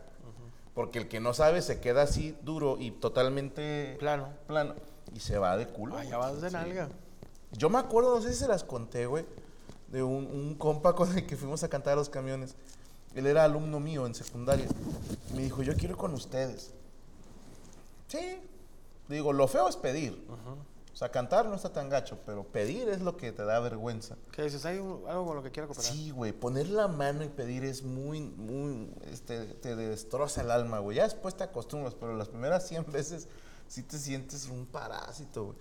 Porque 0.73 0.99
el 0.99 1.07
que 1.07 1.19
no 1.19 1.33
sabe 1.33 1.61
se 1.61 1.79
queda 1.79 2.01
así 2.03 2.35
duro 2.43 2.77
y 2.79 2.91
totalmente 2.91 3.95
Plano. 3.99 4.29
plano 4.47 4.75
y 5.13 5.19
se 5.21 5.37
va 5.37 5.55
de 5.57 5.67
culo. 5.67 5.97
Allá 5.97 6.17
vas 6.17 6.41
de 6.41 6.49
Sí. 6.49 6.53
nalga. 6.53 6.89
Yo 7.53 7.69
me 7.69 7.77
acuerdo, 7.77 8.15
no 8.15 8.21
sé 8.21 8.33
si 8.33 8.39
se 8.39 8.47
las 8.47 8.63
conté, 8.65 9.05
güey, 9.05 9.25
de 9.87 10.03
un, 10.03 10.25
un 10.25 10.55
compa 10.55 10.93
con 10.93 11.17
el 11.17 11.25
que 11.25 11.37
fuimos 11.37 11.63
a 11.63 11.69
cantar 11.69 11.93
a 11.93 11.95
los 11.95 12.09
camiones. 12.09 12.55
Él 13.13 13.25
era 13.27 13.45
alumno 13.45 13.79
mío 13.79 14.05
en 14.05 14.13
secundaria. 14.13 14.67
Me 15.33 15.43
dijo, 15.43 15.63
yo 15.63 15.73
quiero 15.75 15.93
ir 15.93 15.97
con 15.97 16.13
ustedes. 16.13 16.73
Sí. 18.09 18.41
Digo, 19.07 19.31
lo 19.31 19.47
feo 19.47 19.69
es 19.69 19.77
pedir. 19.77 20.27
O 20.95 20.97
sea, 20.97 21.11
cantar 21.11 21.45
no 21.47 21.55
está 21.55 21.73
tan 21.73 21.89
gacho, 21.89 22.17
pero 22.25 22.45
pedir 22.45 22.87
es 22.87 23.01
lo 23.01 23.17
que 23.17 23.33
te 23.33 23.43
da 23.43 23.59
vergüenza. 23.59 24.15
¿Qué 24.31 24.43
dices? 24.43 24.65
¿Hay 24.65 24.77
un- 24.77 25.03
algo 25.09 25.25
con 25.25 25.35
lo 25.35 25.43
que 25.43 25.51
quiera 25.51 25.67
cooperar? 25.67 25.91
Sí, 25.91 26.09
güey, 26.11 26.31
poner 26.31 26.69
la 26.69 26.87
mano 26.87 27.21
y 27.25 27.27
pedir 27.27 27.65
es 27.65 27.83
muy, 27.83 28.21
muy, 28.21 28.89
este, 29.11 29.43
te 29.55 29.75
destroza 29.75 30.39
el 30.39 30.51
alma, 30.51 30.79
güey. 30.79 30.95
Ya 30.95 31.03
después 31.03 31.35
te 31.35 31.43
acostumbras, 31.43 31.93
pero 31.95 32.15
las 32.15 32.29
primeras 32.29 32.65
100 32.65 32.89
veces 32.89 33.27
sí 33.67 33.83
te 33.83 33.97
sientes 33.97 34.47
un 34.47 34.65
parásito, 34.65 35.47
güey. 35.47 35.57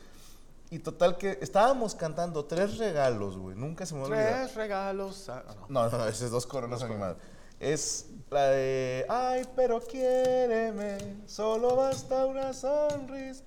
Y 0.70 0.78
total 0.78 1.18
que 1.18 1.36
estábamos 1.42 1.96
cantando 1.96 2.44
tres 2.44 2.78
regalos, 2.78 3.36
güey. 3.36 3.56
Nunca 3.56 3.86
se 3.86 3.94
me 3.96 4.02
olvidar. 4.04 4.44
Tres 4.44 4.54
regalos. 4.54 5.28
ah, 5.30 5.42
no. 5.68 5.88
No, 5.88 5.98
no, 5.98 6.06
ese 6.06 6.26
es 6.26 6.30
dos 6.30 6.46
coronas 6.46 6.80
animadas. 6.84 7.16
Es 7.58 8.06
la 8.30 8.50
de, 8.50 9.04
ay, 9.08 9.44
pero 9.56 9.80
quiéreme, 9.80 10.96
solo 11.26 11.74
basta 11.76 12.24
una 12.26 12.52
sonrisa. 12.52 13.42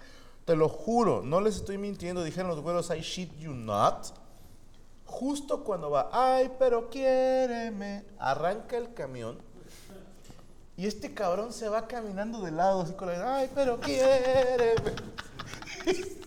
Te 0.47 0.55
lo 0.55 0.67
juro, 0.69 1.21
no 1.23 1.41
les 1.41 1.57
estoy 1.57 1.77
mintiendo, 1.77 2.23
dijeron 2.23 2.49
los 2.49 2.61
güeros, 2.61 2.89
I 2.89 3.01
shit 3.01 3.37
you 3.37 3.53
not. 3.53 4.07
Justo 5.05 5.63
cuando 5.63 5.91
va, 5.91 6.09
ay, 6.11 6.51
pero 6.57 6.89
quiéreme, 6.89 8.03
arranca 8.17 8.77
el 8.77 8.93
camión 8.95 9.37
y 10.77 10.85
este 10.85 11.11
cabrón 11.11 11.51
se 11.51 11.67
va 11.69 11.87
caminando 11.87 12.39
de 12.41 12.51
lado, 12.51 12.81
así 12.81 12.93
con 12.93 13.07
la, 13.07 13.37
ay, 13.37 13.49
pero 13.53 13.79
quiéreme. 13.79 14.93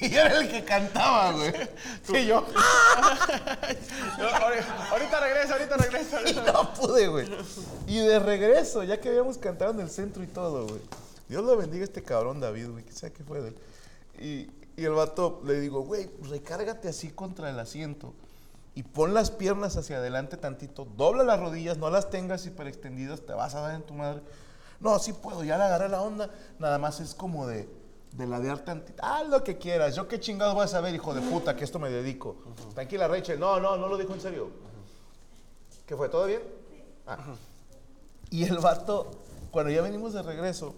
Y 0.00 0.14
era 0.14 0.38
el 0.38 0.48
que 0.48 0.62
cantaba, 0.62 1.32
güey. 1.32 1.52
Y 2.10 2.26
yo, 2.26 2.36
ahorita, 4.16 4.88
ahorita 4.92 5.20
regreso, 5.20 5.52
ahorita 5.54 5.76
regreso. 5.76 6.16
Y 6.26 6.34
no 6.34 6.72
pude, 6.74 7.08
güey. 7.08 7.28
Y 7.88 7.98
de 7.98 8.20
regreso, 8.20 8.84
ya 8.84 9.00
que 9.00 9.08
habíamos 9.08 9.38
cantado 9.38 9.72
en 9.72 9.80
el 9.80 9.90
centro 9.90 10.22
y 10.22 10.28
todo, 10.28 10.68
güey. 10.68 10.80
Dios 11.28 11.44
lo 11.44 11.56
bendiga 11.56 11.82
a 11.82 11.84
este 11.84 12.02
cabrón 12.02 12.40
David, 12.40 12.70
güey, 12.70 12.84
que 12.84 12.92
sea 12.92 13.10
que 13.10 13.24
fue 13.24 13.40
de 13.40 13.48
él. 13.48 13.56
Y, 14.20 14.80
y 14.80 14.84
el 14.84 14.92
vato 14.92 15.40
le 15.44 15.60
digo, 15.60 15.82
güey, 15.82 16.10
recárgate 16.28 16.88
así 16.88 17.10
contra 17.10 17.50
el 17.50 17.58
asiento 17.58 18.14
y 18.78 18.84
pon 18.84 19.12
las 19.12 19.32
piernas 19.32 19.76
hacia 19.76 19.96
adelante 19.96 20.36
tantito, 20.36 20.86
dobla 20.96 21.24
las 21.24 21.40
rodillas, 21.40 21.78
no 21.78 21.90
las 21.90 22.10
tengas 22.10 22.46
hiperextendidas, 22.46 23.22
te 23.22 23.32
vas 23.32 23.56
a 23.56 23.60
dar 23.60 23.74
en 23.74 23.82
tu 23.82 23.92
madre. 23.92 24.22
No, 24.78 25.00
sí 25.00 25.12
puedo, 25.12 25.42
ya 25.42 25.58
le 25.58 25.64
agarré 25.64 25.88
la 25.88 26.00
onda, 26.00 26.30
nada 26.60 26.78
más 26.78 27.00
es 27.00 27.12
como 27.12 27.48
de, 27.48 27.68
de 28.12 28.26
ladear 28.28 28.60
tantito. 28.60 29.02
Haz 29.04 29.26
lo 29.28 29.42
que 29.42 29.58
quieras, 29.58 29.96
yo 29.96 30.06
qué 30.06 30.20
chingados 30.20 30.54
voy 30.54 30.64
a 30.64 30.68
saber, 30.68 30.94
hijo 30.94 31.12
de 31.12 31.22
puta, 31.22 31.56
que 31.56 31.64
esto 31.64 31.80
me 31.80 31.90
dedico. 31.90 32.36
Tranquila, 32.74 33.08
Rachel, 33.08 33.40
no, 33.40 33.58
no, 33.58 33.76
no 33.76 33.88
lo 33.88 33.98
dijo 33.98 34.14
en 34.14 34.20
serio. 34.20 34.48
¿Qué 35.84 35.96
fue? 35.96 36.08
¿Todo 36.08 36.26
bien? 36.26 36.42
Ah. 37.04 37.18
Y 38.30 38.44
el 38.44 38.58
vato, 38.58 39.10
cuando 39.50 39.72
ya 39.72 39.82
venimos 39.82 40.12
de 40.12 40.22
regreso, 40.22 40.76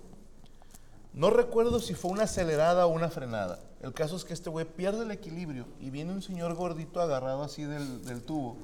no 1.12 1.31
recuerdo 1.31 1.81
si 1.81 1.95
fue 1.95 2.11
una 2.11 2.25
acelerada 2.25 2.87
o 2.87 2.90
una 2.90 3.11
frenada. 3.11 3.59
El 3.83 3.93
caso 3.93 4.17
es 4.17 4.25
que 4.25 4.33
este 4.33 4.50
güey 4.50 4.67
pierde 4.67 5.05
el 5.05 5.11
equilibrio 5.11 5.67
y 5.81 5.90
viene 5.90 6.12
un 6.12 6.23
señor 6.23 6.55
gordito 6.55 7.00
agarrado 7.00 7.43
así 7.43 7.64
del, 7.64 8.05
del 8.05 8.23
tubo. 8.23 8.57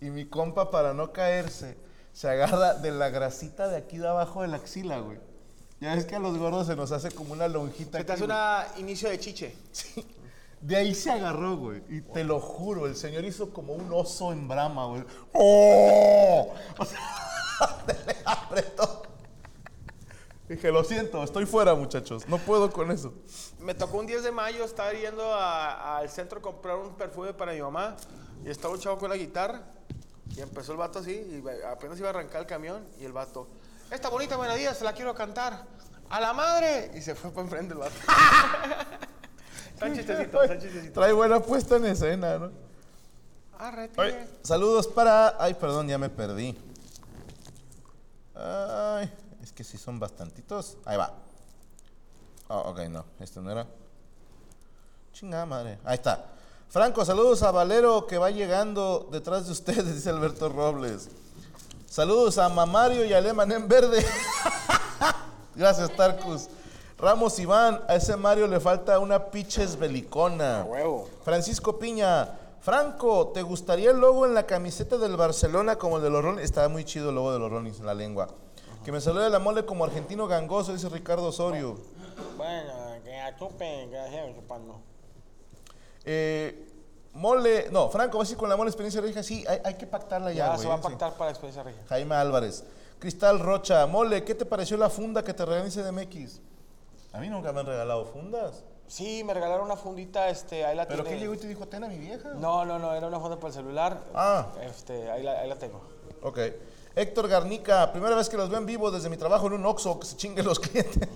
Y 0.00 0.10
mi 0.10 0.26
compa, 0.26 0.70
para 0.70 0.92
no 0.92 1.12
caerse, 1.12 1.76
se 2.12 2.28
agarra 2.28 2.74
de 2.74 2.92
la 2.92 3.08
grasita 3.08 3.68
de 3.68 3.76
aquí 3.76 3.98
de 3.98 4.08
abajo 4.08 4.42
de 4.42 4.48
la 4.48 4.56
axila, 4.56 4.98
güey. 4.98 5.18
Ya 5.80 5.94
ves 5.94 6.06
que 6.06 6.16
a 6.16 6.18
los 6.18 6.38
gordos 6.38 6.66
se 6.66 6.76
nos 6.76 6.92
hace 6.92 7.10
como 7.10 7.32
una 7.32 7.48
lonjita. 7.48 7.98
Se 7.98 8.04
te 8.04 8.12
hace 8.12 8.24
un 8.24 8.32
inicio 8.78 9.10
de 9.10 9.18
chiche. 9.18 9.54
Sí. 9.72 10.06
De 10.60 10.74
ahí 10.74 10.94
se 10.94 11.10
agarró, 11.10 11.56
güey. 11.56 11.82
Y 11.88 12.00
te 12.00 12.24
lo 12.24 12.40
juro, 12.40 12.86
el 12.86 12.96
señor 12.96 13.24
hizo 13.24 13.50
como 13.50 13.74
un 13.74 13.92
oso 13.92 14.32
en 14.32 14.48
brama, 14.48 14.86
güey. 14.86 15.04
¡Oh! 15.32 16.54
O 16.78 16.84
sea, 16.84 16.98
le 18.06 18.16
apretó. 18.24 19.05
Dije, 20.48 20.70
lo 20.70 20.84
siento, 20.84 21.24
estoy 21.24 21.44
fuera, 21.44 21.74
muchachos. 21.74 22.28
No 22.28 22.38
puedo 22.38 22.70
con 22.72 22.92
eso. 22.92 23.12
Me 23.58 23.74
tocó 23.74 23.98
un 23.98 24.06
10 24.06 24.22
de 24.22 24.30
mayo 24.30 24.64
estar 24.64 24.94
yendo 24.94 25.34
al 25.34 26.08
centro 26.08 26.38
a 26.38 26.42
comprar 26.42 26.76
un 26.76 26.94
perfume 26.94 27.32
para 27.32 27.52
mi 27.52 27.60
mamá. 27.60 27.96
Y 28.44 28.50
estaba 28.50 28.74
un 28.74 28.80
chavo 28.80 28.96
con 28.98 29.10
la 29.10 29.16
guitarra. 29.16 29.62
Y 30.36 30.40
empezó 30.40 30.72
el 30.72 30.78
vato 30.78 31.00
así. 31.00 31.12
Y 31.12 31.66
apenas 31.66 31.98
iba 31.98 32.08
a 32.08 32.10
arrancar 32.10 32.42
el 32.42 32.46
camión. 32.46 32.86
Y 33.00 33.04
el 33.04 33.12
vato, 33.12 33.48
esta 33.90 34.08
bonita 34.08 34.38
melodía 34.38 34.72
se 34.72 34.84
la 34.84 34.92
quiero 34.92 35.14
cantar. 35.14 35.64
¡A 36.08 36.20
la 36.20 36.32
madre! 36.32 36.92
Y 36.94 37.02
se 37.02 37.16
fue 37.16 37.30
para 37.30 37.42
enfrente 37.42 37.74
el 37.74 37.80
vato. 37.80 37.96
Está 39.74 39.92
chistecito, 39.92 40.42
está 40.42 40.58
chistecito. 40.58 40.92
Trae 40.94 41.12
buena 41.12 41.38
puesta 41.38 41.76
en 41.76 41.84
escena, 41.84 42.38
¿no? 42.38 42.50
Arrete. 43.58 44.26
Saludos 44.40 44.86
para. 44.86 45.36
Ay, 45.38 45.52
perdón, 45.52 45.86
ya 45.86 45.98
me 45.98 46.08
perdí. 46.08 46.56
Ay, 48.34 49.12
que 49.56 49.64
sí 49.64 49.78
son 49.78 49.98
bastantitos. 49.98 50.76
Ahí 50.84 50.96
va. 50.96 51.12
Oh, 52.48 52.70
ok, 52.70 52.80
no, 52.90 53.04
este 53.18 53.40
no 53.40 53.50
era. 53.50 53.66
Chingada 55.12 55.46
madre. 55.46 55.78
Ahí 55.84 55.94
está. 55.94 56.26
Franco, 56.68 57.04
saludos 57.04 57.42
a 57.42 57.50
Valero 57.50 58.06
que 58.06 58.18
va 58.18 58.30
llegando 58.30 59.08
detrás 59.10 59.46
de 59.46 59.52
ustedes, 59.52 59.86
dice 59.94 60.10
Alberto 60.10 60.50
Robles. 60.50 61.08
Saludos 61.88 62.36
a 62.38 62.48
Mamario 62.50 63.04
y 63.06 63.14
a 63.14 63.18
en 63.18 63.68
verde. 63.68 64.04
Gracias, 65.56 65.90
Tarcus. 65.96 66.48
Ramos 66.98 67.38
Iván, 67.38 67.82
a 67.88 67.94
ese 67.94 68.16
Mario 68.16 68.46
le 68.46 68.60
falta 68.60 68.98
una 68.98 69.26
piches 69.30 69.78
belicona. 69.78 70.64
huevo. 70.64 71.08
Francisco 71.24 71.78
Piña, 71.78 72.38
Franco, 72.60 73.28
¿te 73.28 73.42
gustaría 73.42 73.90
el 73.90 73.98
logo 73.98 74.26
en 74.26 74.34
la 74.34 74.44
camiseta 74.44 74.98
del 74.98 75.16
Barcelona 75.16 75.76
como 75.76 75.96
el 75.96 76.02
de 76.02 76.10
los 76.10 76.22
Rollins? 76.22 76.44
Estaba 76.44 76.68
muy 76.68 76.84
chido 76.84 77.08
el 77.10 77.14
logo 77.14 77.32
de 77.32 77.38
los 77.38 77.50
Rollins 77.50 77.80
en 77.80 77.86
la 77.86 77.94
lengua. 77.94 78.28
Que 78.86 78.92
me 78.92 79.00
salude 79.00 79.28
la 79.30 79.40
mole 79.40 79.66
como 79.66 79.84
argentino 79.84 80.28
gangoso, 80.28 80.72
dice 80.72 80.88
Ricardo 80.88 81.26
Osorio. 81.26 81.76
Bueno, 82.36 82.72
que 83.02 83.18
a 83.20 83.34
que 83.36 83.98
a 83.98 84.32
chupando. 84.32 84.80
Eh, 86.04 86.68
mole, 87.12 87.66
no, 87.72 87.88
Franco, 87.88 88.16
¿vas 88.18 88.28
a 88.28 88.32
ir 88.34 88.38
con 88.38 88.48
la 88.48 88.56
mole 88.56 88.70
experiencia 88.70 89.00
regia? 89.00 89.24
Sí, 89.24 89.44
hay, 89.48 89.58
hay 89.64 89.74
que 89.74 89.88
pactarla 89.88 90.30
ya, 90.30 90.36
Ya, 90.36 90.48
güey. 90.50 90.60
se 90.60 90.68
va 90.68 90.74
a 90.74 90.76
sí. 90.76 90.82
pactar 90.84 91.14
para 91.14 91.24
la 91.24 91.30
experiencia 91.30 91.64
regia. 91.64 91.82
Jaime 91.88 92.14
Álvarez. 92.14 92.62
Cristal 93.00 93.40
Rocha, 93.40 93.84
mole, 93.86 94.22
¿qué 94.22 94.36
te 94.36 94.46
pareció 94.46 94.76
la 94.76 94.88
funda 94.88 95.24
que 95.24 95.34
te 95.34 95.44
regaló 95.44 95.68
CDMX? 95.68 96.40
A 97.12 97.18
mí 97.18 97.28
nunca 97.28 97.52
me 97.52 97.58
han 97.58 97.66
regalado 97.66 98.04
fundas. 98.04 98.62
Sí, 98.86 99.24
me 99.24 99.34
regalaron 99.34 99.64
una 99.64 99.76
fundita, 99.76 100.28
este, 100.28 100.64
ahí 100.64 100.76
la 100.76 100.86
¿Pero 100.86 101.02
tiene. 101.02 101.16
qué 101.16 101.20
llegó 101.22 101.34
y 101.34 101.38
te 101.38 101.48
dijo, 101.48 101.66
ten 101.66 101.82
a 101.82 101.88
mi 101.88 101.98
vieja? 101.98 102.34
No, 102.34 102.64
no, 102.64 102.78
no, 102.78 102.94
era 102.94 103.08
una 103.08 103.18
funda 103.18 103.34
para 103.34 103.48
el 103.48 103.54
celular. 103.54 104.00
Ah. 104.14 104.46
Este, 104.62 105.10
ahí 105.10 105.24
la, 105.24 105.40
ahí 105.40 105.48
la 105.48 105.56
tengo. 105.56 105.80
Ok. 106.22 106.38
Héctor 106.96 107.28
Garnica, 107.28 107.92
primera 107.92 108.16
vez 108.16 108.30
que 108.30 108.38
los 108.38 108.48
veo 108.48 108.58
en 108.58 108.64
vivo 108.64 108.90
desde 108.90 109.10
mi 109.10 109.18
trabajo 109.18 109.46
en 109.48 109.52
un 109.52 109.66
Oxxo, 109.66 110.00
que 110.00 110.06
se 110.06 110.16
chinguen 110.16 110.46
los 110.46 110.58
clientes. 110.60 111.08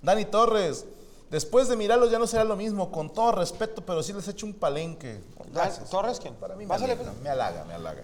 Dani 0.00 0.24
Torres, 0.24 0.86
después 1.30 1.68
de 1.68 1.76
mirarlos 1.76 2.10
ya 2.10 2.18
no 2.18 2.26
será 2.26 2.44
lo 2.44 2.56
mismo, 2.56 2.90
con 2.90 3.12
todo 3.12 3.30
respeto, 3.32 3.82
pero 3.84 4.02
sí 4.02 4.14
les 4.14 4.26
echo 4.26 4.46
un 4.46 4.54
palenque. 4.54 5.20
Gracias. 5.52 5.90
¿Torres 5.90 6.18
quién? 6.18 6.34
Para 6.34 6.56
mí 6.56 6.64
me, 6.64 6.68
Pásale, 6.68 6.94
alegra, 6.94 7.12
me 7.22 7.28
halaga, 7.28 7.64
me 7.66 7.74
halaga. 7.74 8.02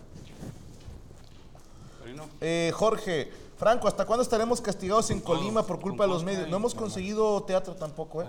Eh, 2.43 2.73
Jorge, 2.75 3.31
Franco, 3.57 3.88
¿hasta 3.88 4.05
cuándo 4.05 4.23
estaremos 4.23 4.61
castigados 4.61 5.11
en 5.11 5.21
Colima 5.21 5.62
por 5.62 5.81
culpa 5.81 6.05
de 6.05 6.11
los 6.11 6.25
medios? 6.25 6.47
No 6.49 6.59
hemos 6.59 6.75
conseguido 6.75 7.43
teatro 7.43 7.75
tampoco, 7.75 8.23
¿eh? 8.23 8.27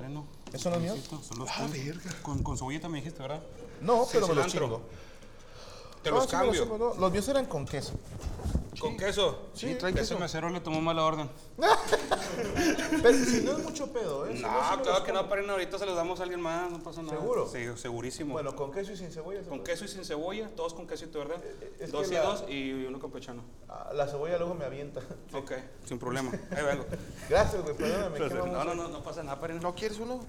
¿Eso 0.54 0.70
no 0.70 0.78
es 0.78 0.82
mío? 0.82 0.96
Son 1.22 1.40
los 1.40 1.50
con, 2.22 2.44
con, 2.44 2.58
cebollita 2.58 2.88
me 2.88 3.00
dijiste, 3.00 3.22
¿verdad? 3.22 3.42
No, 3.82 4.08
pero 4.12 4.28
me 4.28 4.36
los 4.36 4.52
cilantro. 4.52 4.66
chingo. 4.78 5.09
Te 6.04 6.12
los 6.12 6.28
cambio. 6.28 6.94
Los 6.98 7.12
míos 7.12 7.28
eran 7.28 7.46
con 7.46 7.66
queso. 7.66 7.94
¿Con 8.80 8.96
queso? 8.96 9.50
Sí, 9.54 9.78
Ese 9.98 10.16
mesero 10.16 10.50
le 10.50 10.62
tomó 10.62 10.80
mala 10.80 11.04
orden. 11.04 11.30
Pero 13.04 13.18
si 13.26 13.42
no 13.42 13.52
es 13.58 13.64
mucho 13.64 13.92
pedo, 13.92 14.26
¿eh? 14.26 14.38
Si 14.38 14.42
No, 14.42 14.50
me 14.50 14.60
claro 14.60 14.84
los 14.86 15.00
que 15.02 15.12
no, 15.12 15.28
paren 15.28 15.50
ahorita 15.50 15.78
se 15.78 15.86
los 15.86 15.96
damos 15.98 16.20
a 16.20 16.24
alguien 16.24 16.40
más, 16.40 16.72
no 16.72 16.80
pasa 16.82 17.02
nada. 17.02 17.18
¿Seguro? 17.18 17.50
Sí, 17.52 17.60
segurísimo. 17.76 18.34
Bueno, 18.34 18.56
con 18.56 18.72
queso 18.72 18.94
y 18.94 18.98
sin 18.98 19.12
cebolla. 19.12 19.42
con 19.42 19.64
queso 19.64 19.84
y 19.84 19.88
sin 19.90 20.06
cebolla, 20.06 20.48
todos 20.56 20.74
con 20.74 20.88
quesito, 20.88 21.20
¿verdad? 21.20 21.38
es 21.80 21.92
dos 21.92 22.10
y 22.10 22.14
la- 22.14 22.22
dos 22.24 22.46
y 22.48 22.72
uno 22.86 23.00
campechano. 23.00 23.44
Ah, 23.68 23.90
La 23.94 24.08
cebolla 24.08 24.38
luego 24.38 24.54
me 24.54 24.64
avienta. 24.64 25.02
Ok, 25.34 25.52
sin 25.86 26.00
problema. 26.00 26.32
Ahí 26.56 26.64
vengo. 26.64 26.86
Gracias, 27.30 27.62
güey, 27.62 27.76
perdóname. 27.76 28.18
¿qué 28.18 28.34
vamos 28.36 28.54
No, 28.54 28.60
a- 28.62 28.64
no, 28.64 28.76
no, 28.76 28.88
no 28.88 29.04
pasa 29.04 29.24
nada, 29.24 29.40
paren. 29.40 29.60
¿No 29.60 29.76
quieres 29.76 30.00
uno? 30.00 30.22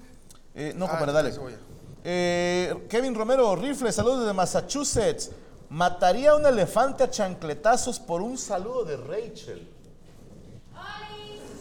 Eh, 0.55 0.73
no, 0.75 0.85
Ah, 0.85 0.89
compadre, 0.89 1.13
dale. 1.13 1.31
cebolla. 1.31 1.57
Eh, 2.03 2.87
Kevin 2.89 3.15
Romero, 3.15 3.55
rifle, 3.55 3.91
saludos 3.93 4.19
desde 4.21 4.33
Massachusetts. 4.33 5.31
Mataría 5.71 6.31
a 6.31 6.35
un 6.35 6.45
elefante 6.45 7.01
a 7.05 7.09
chancletazos 7.09 7.97
por 7.97 8.21
un 8.21 8.37
saludo 8.37 8.83
de 8.83 8.97
Rachel. 8.97 9.69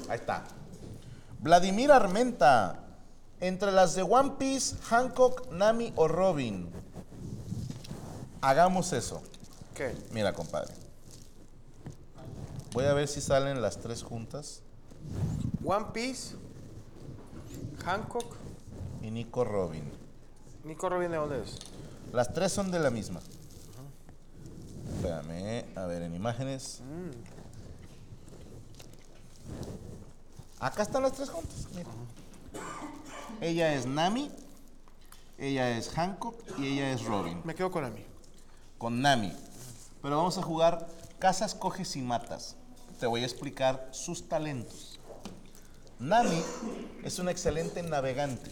Ahí 0.09 0.19
está. 0.19 0.43
Vladimir 1.39 1.93
Armenta. 1.93 2.89
Entre 3.39 3.71
las 3.71 3.95
de 3.95 4.03
One 4.03 4.33
Piece, 4.37 4.77
Hancock, 4.83 5.53
Nami 5.53 5.93
o 5.95 6.09
Robin. 6.09 6.69
Hagamos 8.41 8.93
eso. 8.93 9.23
¿Qué? 9.75 9.97
Mira, 10.11 10.33
compadre. 10.33 10.75
Voy 12.73 12.87
a 12.87 12.93
ver 12.93 13.07
si 13.07 13.21
salen 13.21 13.63
las 13.63 13.79
tres 13.79 14.03
juntas. 14.03 14.63
One 15.65 15.87
Piece, 15.95 16.35
Hancock, 17.85 18.35
Y 19.03 19.11
Nico 19.13 19.45
Robin. 19.45 19.85
Nico 20.65 20.89
Robin, 20.89 21.13
¿de 21.13 21.17
dónde 21.17 21.43
es? 21.43 21.59
Las 22.13 22.33
tres 22.35 22.53
son 22.53 22.73
de 22.73 22.81
la 22.81 22.91
misma. 22.91 23.21
Espérame, 25.01 25.65
a 25.77 25.87
ver, 25.87 26.03
en 26.03 26.15
imágenes. 26.15 26.83
Acá 30.59 30.83
están 30.83 31.03
las 31.03 31.13
tres 31.13 31.31
juntas. 31.31 31.69
mira. 31.75 31.89
Ella 33.41 33.73
es 33.73 33.87
Nami 33.87 34.31
ella 35.39 35.75
es 35.75 35.89
Hancock 35.89 36.35
y 36.59 36.67
ella 36.67 36.93
es 36.93 37.03
Robin. 37.05 37.41
Me 37.45 37.55
quedo 37.55 37.71
con 37.71 37.83
Ami. 37.83 38.05
Con 38.77 39.01
Nami. 39.01 39.33
Pero 40.03 40.19
vamos 40.19 40.37
a 40.37 40.43
jugar 40.43 40.87
Casas, 41.19 41.55
Coges 41.55 41.97
y 41.97 42.03
Matas. 42.03 42.57
Te 42.99 43.07
voy 43.07 43.23
a 43.23 43.25
explicar 43.25 43.89
sus 43.91 44.29
talentos. 44.29 45.01
Nami 45.99 46.43
es 47.03 47.19
una 47.19 47.31
excelente 47.31 47.83
navegante. 47.83 48.51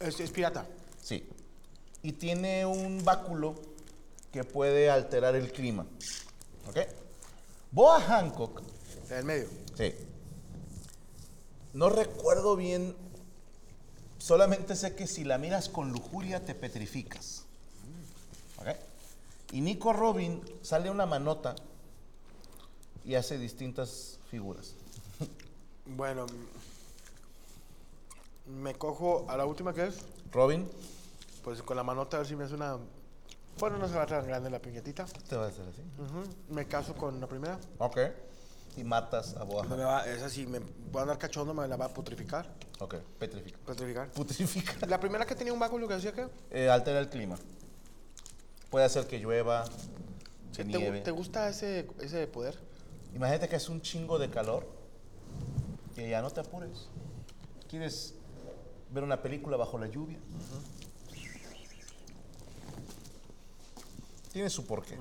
Es, 0.00 0.20
es 0.20 0.30
pirata. 0.30 0.66
Sí. 1.02 1.26
Y 2.02 2.12
tiene 2.12 2.66
un 2.66 3.02
báculo 3.02 3.54
que 4.34 4.42
puede 4.42 4.90
alterar 4.90 5.36
el 5.36 5.52
clima. 5.52 5.86
¿Ok? 6.68 6.78
Boa 7.70 8.00
Hancock 8.00 8.62
En 9.08 9.18
el 9.18 9.24
medio. 9.24 9.48
Sí. 9.76 9.94
No 11.72 11.88
recuerdo 11.88 12.56
bien. 12.56 12.96
Solamente 14.18 14.74
sé 14.74 14.96
que 14.96 15.06
si 15.06 15.22
la 15.22 15.38
miras 15.38 15.68
con 15.68 15.92
lujuria 15.92 16.44
te 16.44 16.56
petrificas. 16.56 17.44
¿Ok? 18.58 18.76
Y 19.52 19.60
Nico 19.60 19.92
Robin 19.92 20.42
sale 20.62 20.90
una 20.90 21.06
manota 21.06 21.54
y 23.04 23.14
hace 23.14 23.38
distintas 23.38 24.18
figuras. 24.32 24.74
Bueno. 25.86 26.26
Me 28.46 28.74
cojo 28.74 29.26
a 29.28 29.36
la 29.36 29.46
última 29.46 29.72
que 29.72 29.86
es. 29.86 29.98
Robin, 30.32 30.68
Pues 31.44 31.62
con 31.62 31.76
la 31.76 31.84
manota 31.84 32.16
a 32.16 32.20
ver 32.20 32.26
si 32.26 32.34
me 32.34 32.42
hace 32.42 32.54
una. 32.54 32.78
Bueno, 33.58 33.78
no 33.78 33.88
se 33.88 33.94
va 33.94 34.06
tan 34.06 34.26
grande 34.26 34.50
la 34.50 34.58
piñatita. 34.60 35.04
te 35.28 35.36
va 35.36 35.46
a 35.46 35.48
hacer 35.48 35.64
así. 35.68 35.82
Ujú. 35.98 36.24
Me 36.54 36.66
caso 36.66 36.94
con 36.94 37.20
la 37.20 37.26
primera. 37.26 37.58
Ok. 37.78 37.98
Y 38.76 38.82
matas 38.82 39.36
a 39.36 39.44
Boa 39.44 39.62
Me 39.64 39.84
va, 39.84 40.04
esa 40.04 40.28
sí, 40.28 40.46
me 40.46 40.58
voy 40.58 40.98
a 40.98 41.02
andar 41.02 41.16
cachondo, 41.18 41.54
me 41.54 41.66
la 41.68 41.76
va 41.76 41.84
a 41.84 41.88
putrificar. 41.94 42.52
Ok, 42.80 42.96
petrifica. 43.18 43.56
Putrificar. 43.64 44.10
Putrifica. 44.10 44.86
La 44.88 44.98
primera 44.98 45.24
que 45.24 45.36
tenía 45.36 45.52
un 45.52 45.60
báculo 45.60 45.86
que 45.86 45.94
decía 45.94 46.12
que. 46.12 46.26
Eh, 46.50 46.68
altera 46.68 46.98
el 46.98 47.08
clima. 47.08 47.36
Puede 48.70 48.84
hacer 48.84 49.06
que 49.06 49.20
llueva, 49.20 49.64
que 50.56 50.64
¿Te, 50.64 50.78
nieve. 50.78 51.00
te 51.02 51.12
gusta 51.12 51.48
ese, 51.48 51.88
ese 52.00 52.26
poder? 52.26 52.58
Imagínate 53.14 53.48
que 53.48 53.54
es 53.54 53.68
un 53.68 53.80
chingo 53.80 54.18
de 54.18 54.28
calor 54.28 54.66
y 55.96 56.08
ya 56.08 56.20
no 56.20 56.30
te 56.30 56.40
apures. 56.40 56.88
¿Quieres 57.68 58.14
ver 58.90 59.04
una 59.04 59.22
película 59.22 59.56
bajo 59.56 59.78
la 59.78 59.86
lluvia? 59.86 60.18
Tiene 64.34 64.50
su 64.50 64.66
porqué. 64.66 64.98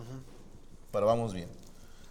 Pero 0.91 1.07
vamos 1.07 1.33
bien. 1.33 1.49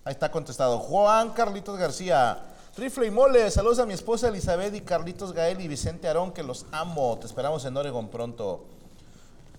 Ahí 0.05 0.12
está 0.12 0.29
contestado. 0.31 0.81
Juan 0.81 1.31
Carlitos 1.31 1.79
García. 1.79 2.43
Rifle 2.76 3.07
y 3.07 3.11
mole. 3.12 3.49
Saludos 3.50 3.79
a 3.79 3.87
mi 3.87 3.95
esposa 3.95 4.26
Elizabeth 4.26 4.75
y 4.75 4.81
Carlitos 4.81 5.33
Gael 5.33 5.61
y 5.61 5.69
Vicente 5.69 6.09
Arón, 6.09 6.33
que 6.33 6.43
los 6.43 6.67
amo. 6.73 7.17
Te 7.21 7.29
esperamos 7.29 7.64
en 7.64 7.76
Oregon 7.76 8.09
pronto. 8.09 8.64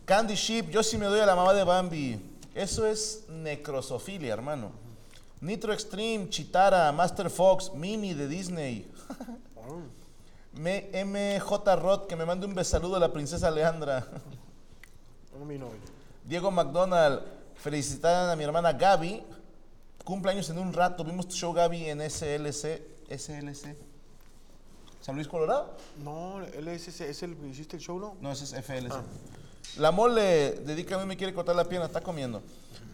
Candy 0.03 0.36
Sheep, 0.36 0.72
yo 0.72 0.84
sí 0.84 0.98
me 0.98 1.05
doy 1.05 1.22
a 1.22 1.25
la 1.25 1.36
mamá 1.36 1.53
de 1.53 1.63
Bambi. 1.63 2.22
Eso 2.53 2.86
es 2.86 3.24
necrosofilia, 3.29 4.34
hermano. 4.34 4.72
Nitro 5.39 5.72
Extreme, 5.72 6.29
Chitara, 6.29 6.91
Master 6.91 7.29
Fox, 7.29 7.72
Mimi 7.74 8.13
de 8.13 8.27
Disney. 8.27 8.91
Me- 10.53 10.89
MJ 11.05 11.75
Rod, 11.77 12.08
que 12.08 12.17
me 12.17 12.25
mande 12.25 12.46
un 12.46 12.53
besaludo 12.53 12.98
a 12.98 13.00
la 13.00 13.13
princesa 13.13 13.50
Leandra. 13.50 14.05
Diego 16.25 16.51
McDonald, 16.51 17.22
felicitar 17.55 18.29
a 18.29 18.36
mi 18.36 18.43
hermana 18.43 18.74
Gaby. 18.74 19.24
Cumpleaños 20.03 20.50
en 20.50 20.60
un 20.60 20.74
rato. 20.74 21.03
Vimos 21.03 21.27
tu 21.27 21.36
show, 21.36 21.53
Gaby, 21.53 21.89
en 21.89 22.01
SLC. 22.01 22.81
SLC. 23.10 23.75
¿San 25.01 25.15
Luis, 25.15 25.27
Colorado? 25.27 25.75
No, 26.03 26.41
él 26.41 26.67
es, 26.67 27.01
el. 27.24 27.38
¿Hiciste 27.45 27.77
el 27.77 27.81
show, 27.81 28.00
no? 28.00 28.15
No, 28.22 28.31
ese 28.31 28.45
es 28.45 28.65
FLC. 28.65 28.95
La 29.77 29.91
mole, 29.91 30.51
dedícame, 30.65 31.05
me 31.05 31.17
quiere 31.17 31.33
cortar 31.33 31.55
la 31.55 31.65
pierna, 31.65 31.88
está 31.88 32.01
comiendo. 32.01 32.41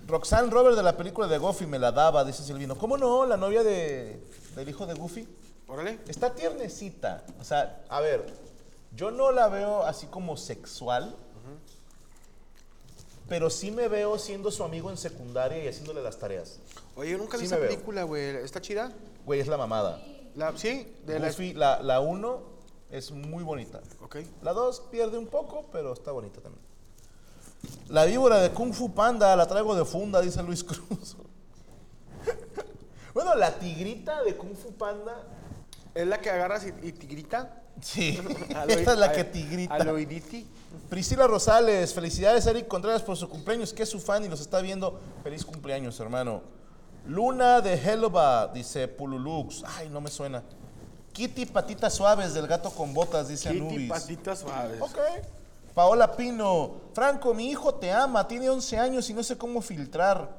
Roxanne 0.08 0.50
Robert 0.50 0.76
de 0.76 0.84
la 0.84 0.98
película 0.98 1.28
de 1.28 1.38
Goofy 1.38 1.66
me 1.66 1.78
la 1.78 1.92
daba, 1.92 2.24
dice 2.24 2.44
Silvino. 2.44 2.78
¿Cómo 2.78 2.98
no? 2.98 3.26
La 3.26 3.38
novia 3.38 3.64
de, 3.64 4.24
del 4.56 4.70
hijo 4.70 4.88
de 4.88 4.96
Goofy. 4.96 5.28
Órale. 5.68 6.00
Está 6.08 6.34
tiernecita. 6.34 7.24
O 7.40 7.44
sea, 7.44 7.84
a 7.90 8.00
ver, 8.00 8.26
yo 8.96 9.12
no 9.12 9.32
la 9.32 9.48
veo 9.50 9.84
así 9.84 10.08
como 10.08 10.36
sexual, 10.36 11.16
pero 13.30 13.50
sí 13.50 13.72
me 13.72 13.88
veo 13.88 14.18
siendo 14.18 14.52
su 14.52 14.64
amigo 14.64 14.90
en 14.90 14.98
secundaria 14.98 15.64
y 15.64 15.68
haciéndole 15.68 16.02
las 16.02 16.18
tareas. 16.18 16.60
Oye, 16.96 17.12
yo 17.12 17.18
nunca 17.18 17.38
vi 17.38 17.48
Sí 17.48 17.54
esa 17.54 17.60
película, 17.60 18.04
güey. 18.04 18.38
¿Está 18.38 18.60
chida? 18.60 18.92
Güey, 19.26 19.40
es 19.40 19.48
la 19.48 19.58
mamada. 19.58 20.04
La, 20.36 20.58
sí, 20.58 20.96
de 21.06 21.20
la. 21.20 21.32
La, 21.56 21.84
la 21.84 22.00
uno 22.00 22.42
es 22.90 23.12
muy 23.12 23.44
bonita. 23.44 23.82
Ok. 24.02 24.18
La 24.42 24.54
2 24.54 24.88
pierde 24.92 25.18
un 25.18 25.28
poco, 25.28 25.70
pero 25.72 25.94
está 25.94 26.12
bonita 26.12 26.42
también. 26.42 26.64
La 27.90 28.06
víbora 28.06 28.42
de 28.42 28.52
Kung 28.52 28.74
Fu 28.74 28.94
Panda 28.94 29.36
la 29.36 29.48
traigo 29.48 29.76
de 29.76 29.86
funda, 29.86 30.22
dice 30.22 30.42
Luis 30.42 30.64
Cruz. 30.64 31.18
bueno, 33.14 33.36
la 33.36 33.60
tigrita 33.60 34.24
de 34.24 34.36
Kung 34.36 34.56
Fu 34.56 34.74
Panda. 34.74 35.24
Es 35.94 36.08
la 36.08 36.22
que 36.22 36.30
agarras 36.30 36.66
y, 36.66 36.88
y 36.88 36.92
tigrita. 36.94 37.64
Sí, 37.82 38.20
esta 38.68 38.94
es 38.94 38.98
la 38.98 39.12
que 39.12 39.24
tigrita. 39.24 39.74
Al 39.74 39.88
oiditi. 39.90 40.46
Priscila 40.90 41.28
Rosales, 41.28 41.94
felicidades 41.94 42.46
Eric 42.48 42.68
Contreras 42.68 43.02
por 43.02 43.16
su 43.16 43.30
cumpleaños, 43.30 43.74
que 43.74 43.84
es 43.84 43.90
su 43.90 44.00
fan 44.00 44.24
y 44.26 44.28
los 44.28 44.42
está 44.42 44.62
viendo. 44.62 45.00
Feliz 45.24 45.46
cumpleaños, 45.46 46.00
hermano. 46.00 46.42
Luna 47.06 47.62
de 47.62 47.74
Helva, 47.74 48.48
dice 48.48 48.88
Pululux. 48.88 49.64
Ay, 49.78 49.90
no 49.90 50.02
me 50.02 50.10
suena. 50.10 50.44
Kitty 51.14 51.46
Patitas 51.48 51.94
Suaves 51.94 52.34
del 52.34 52.48
gato 52.48 52.70
con 52.72 52.94
botas, 52.94 53.28
dice 53.28 53.50
Kitty 53.50 53.62
Anubis. 53.62 53.90
patitas 53.90 54.40
suaves. 54.40 54.82
Ok. 54.82 54.98
Paola 55.74 56.16
Pino. 56.16 56.82
Franco, 56.94 57.34
mi 57.34 57.50
hijo 57.50 57.74
te 57.76 57.92
ama, 57.92 58.28
tiene 58.28 58.50
11 58.50 58.78
años 58.78 59.10
y 59.10 59.14
no 59.14 59.24
sé 59.24 59.38
cómo 59.38 59.62
filtrar. 59.62 60.30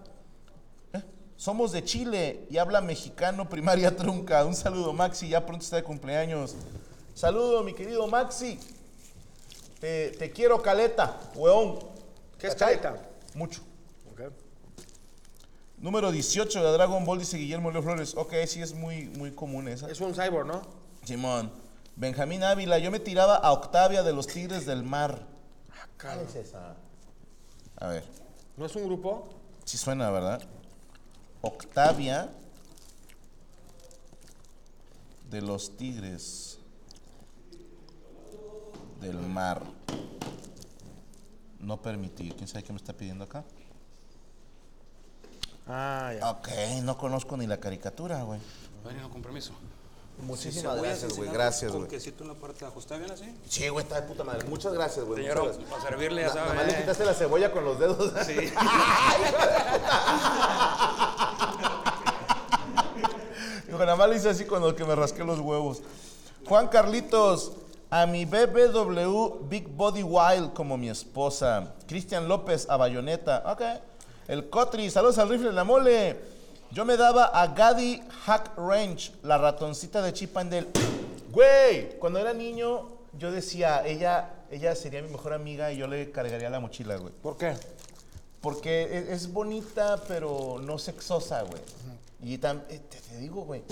¿Eh? 0.92 1.02
Somos 1.36 1.72
de 1.72 1.84
Chile 1.84 2.46
y 2.50 2.58
habla 2.58 2.80
mexicano, 2.80 3.48
primaria 3.48 3.94
trunca. 3.96 4.44
Un 4.44 4.54
saludo, 4.54 4.92
Maxi, 4.92 5.28
ya 5.28 5.44
pronto 5.44 5.64
está 5.64 5.76
de 5.76 5.82
cumpleaños. 5.82 6.54
Saludo, 7.20 7.62
mi 7.62 7.74
querido 7.74 8.06
Maxi. 8.06 8.58
Te, 9.78 10.08
te 10.12 10.30
quiero, 10.32 10.62
Caleta, 10.62 11.20
weón. 11.34 11.78
¿Qué 12.38 12.46
es 12.46 12.54
caleta? 12.54 12.96
Mucho. 13.34 13.60
Número 15.76 16.10
18 16.10 16.64
de 16.64 16.72
Dragon 16.72 17.04
Ball, 17.04 17.18
dice 17.18 17.36
Guillermo 17.36 17.70
Leo 17.70 17.82
Flores. 17.82 18.14
Ok, 18.16 18.32
sí 18.46 18.62
es 18.62 18.72
muy, 18.72 19.08
muy 19.08 19.32
común 19.32 19.68
esa. 19.68 19.90
Es 19.90 20.00
un 20.00 20.14
cyborg, 20.14 20.46
¿no? 20.46 20.62
Simón. 21.04 21.52
Benjamín 21.94 22.42
Ávila, 22.42 22.78
yo 22.78 22.90
me 22.90 23.00
tiraba 23.00 23.36
a 23.36 23.52
Octavia 23.52 24.02
de 24.02 24.14
los 24.14 24.26
Tigres 24.26 24.64
del 24.64 24.82
Mar. 24.82 25.26
¿Cuál 26.00 26.20
es 26.20 26.34
esa? 26.36 26.74
A 27.76 27.88
ver, 27.88 28.04
¿No 28.56 28.64
es 28.64 28.74
un 28.76 28.86
grupo? 28.86 29.28
sí 29.66 29.76
suena, 29.76 30.10
¿verdad? 30.10 30.40
Octavia 31.42 32.30
de 35.28 35.42
los 35.42 35.76
Tigres 35.76 36.59
del 39.00 39.18
Mar. 39.18 39.62
No 41.58 41.80
permitir. 41.80 42.34
¿Quién 42.36 42.48
sabe 42.48 42.64
qué 42.64 42.72
me 42.72 42.78
está 42.78 42.92
pidiendo 42.92 43.24
acá? 43.24 43.44
Ah, 45.66 46.12
ya. 46.18 46.30
Ok, 46.30 46.48
no 46.82 46.96
conozco 46.98 47.36
ni 47.36 47.46
la 47.46 47.58
caricatura, 47.58 48.22
güey. 48.22 48.40
Bueno, 48.82 49.08
con 49.10 49.22
permiso. 49.22 49.52
Muchísimas 50.22 50.80
gracias, 50.82 51.16
güey. 51.16 51.30
Gracias, 51.30 51.70
Con 51.70 51.80
güey. 51.82 51.90
quesito 51.90 52.24
en 52.24 52.28
la 52.28 52.34
parte 52.34 52.58
de 52.60 52.66
abajo. 52.66 52.80
¿Está 52.80 52.98
bien 52.98 53.10
así? 53.10 53.34
Sí, 53.48 53.68
güey, 53.68 53.84
está 53.84 54.00
de 54.00 54.06
puta 54.06 54.22
madre. 54.24 54.46
Muchas 54.48 54.72
gracias, 54.74 55.04
güey. 55.06 55.22
Señor, 55.22 55.44
gracias. 55.44 55.64
para 55.70 55.82
servirle, 55.82 56.22
ya 56.22 56.28
Na- 56.28 56.34
sabe. 56.34 56.48
Nada 56.50 56.62
más 56.62 56.66
le 56.66 56.76
quitaste 56.80 57.04
la 57.06 57.14
cebolla 57.14 57.52
con 57.52 57.64
los 57.64 57.78
dedos. 57.78 58.12
Sí. 58.26 58.34
Digo, 63.66 63.78
nada 63.78 63.96
más 63.96 64.08
le 64.10 64.16
hice 64.16 64.28
así 64.28 64.44
cuando 64.44 64.74
que 64.74 64.84
me 64.84 64.94
rasqué 64.94 65.24
los 65.24 65.38
huevos. 65.40 65.80
Juan 66.46 66.68
Carlitos, 66.68 67.52
a 67.90 68.06
mi 68.06 68.24
BBW 68.24 69.48
Big 69.48 69.68
Body 69.68 70.02
Wild 70.02 70.52
como 70.52 70.76
mi 70.76 70.88
esposa. 70.88 71.74
Cristian 71.86 72.28
López, 72.28 72.66
a 72.68 72.76
Bayoneta. 72.76 73.42
Ok. 73.46 73.62
El 74.28 74.48
Cotri, 74.48 74.90
saludos 74.90 75.18
al 75.18 75.28
rifle 75.28 75.48
de 75.48 75.54
la 75.54 75.64
mole. 75.64 76.16
Yo 76.70 76.84
me 76.84 76.96
daba 76.96 77.24
a 77.26 77.48
Gaddy 77.48 78.00
Hack 78.26 78.52
Range, 78.56 79.12
la 79.24 79.38
ratoncita 79.38 80.00
de 80.02 80.12
Chip 80.12 80.36
and 80.36 80.52
Dale. 80.52 80.68
Güey, 81.32 81.98
cuando 81.98 82.20
era 82.20 82.32
niño, 82.32 82.88
yo 83.18 83.32
decía, 83.32 83.84
ella, 83.84 84.34
ella 84.52 84.76
sería 84.76 85.02
mi 85.02 85.08
mejor 85.10 85.32
amiga 85.32 85.72
y 85.72 85.78
yo 85.78 85.88
le 85.88 86.12
cargaría 86.12 86.48
la 86.48 86.60
mochila, 86.60 86.96
güey. 86.96 87.12
¿Por 87.22 87.36
qué? 87.36 87.54
Porque 88.40 89.06
es 89.10 89.32
bonita, 89.32 90.00
pero 90.06 90.58
no 90.62 90.78
sexosa, 90.78 91.42
güey. 91.42 91.60
Y 92.22 92.38
tam- 92.38 92.62
eh, 92.68 92.80
te, 92.88 92.98
te 93.00 93.16
digo, 93.18 93.42
güey. 93.42 93.62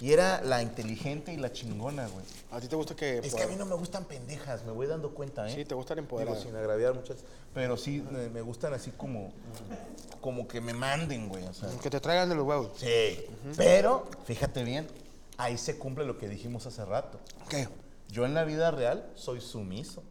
Y 0.00 0.12
era 0.12 0.42
la 0.42 0.60
inteligente 0.62 1.32
y 1.32 1.38
la 1.38 1.52
chingona, 1.52 2.06
güey. 2.08 2.24
¿A 2.50 2.60
ti 2.60 2.68
te 2.68 2.76
gusta 2.76 2.94
que.? 2.94 3.18
Es 3.18 3.34
que 3.34 3.42
a 3.42 3.46
mí 3.46 3.56
no 3.56 3.64
me 3.64 3.74
gustan 3.74 4.04
pendejas, 4.04 4.62
me 4.64 4.72
voy 4.72 4.86
dando 4.86 5.10
cuenta, 5.14 5.48
¿eh? 5.48 5.54
Sí, 5.54 5.64
te 5.64 5.74
gustan 5.74 5.96
Digo, 5.96 6.04
empoderadas. 6.04 6.42
sin 6.42 6.54
agraviar 6.54 6.94
muchas. 6.94 7.18
Pero 7.54 7.76
sí, 7.78 8.04
me, 8.10 8.28
me 8.28 8.42
gustan 8.42 8.74
así 8.74 8.90
como. 8.90 9.32
Como 10.20 10.46
que 10.48 10.60
me 10.60 10.74
manden, 10.74 11.28
güey. 11.28 11.44
O 11.44 11.54
sea. 11.54 11.68
Que 11.82 11.88
te 11.88 12.00
traigan 12.00 12.28
de 12.28 12.34
los 12.34 12.46
huevos. 12.46 12.72
Sí. 12.76 13.24
Pero, 13.56 14.06
fíjate 14.26 14.64
bien, 14.64 14.86
ahí 15.38 15.56
se 15.56 15.78
cumple 15.78 16.04
lo 16.04 16.18
que 16.18 16.28
dijimos 16.28 16.66
hace 16.66 16.84
rato. 16.84 17.18
¿Qué? 17.48 17.66
Yo 18.08 18.26
en 18.26 18.34
la 18.34 18.44
vida 18.44 18.70
real 18.70 19.10
soy 19.14 19.40
sumiso. 19.40 20.02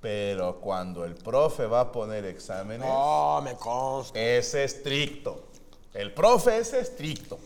Pero 0.00 0.60
cuando 0.60 1.04
el 1.04 1.14
profe 1.14 1.66
va 1.66 1.80
a 1.80 1.92
poner 1.92 2.24
exámenes, 2.24 2.86
No, 2.86 3.42
me 3.42 3.54
consta. 3.56 4.18
es 4.18 4.54
estricto. 4.54 5.44
El 5.92 6.14
profe 6.14 6.58
es 6.58 6.72
estricto. 6.72 7.38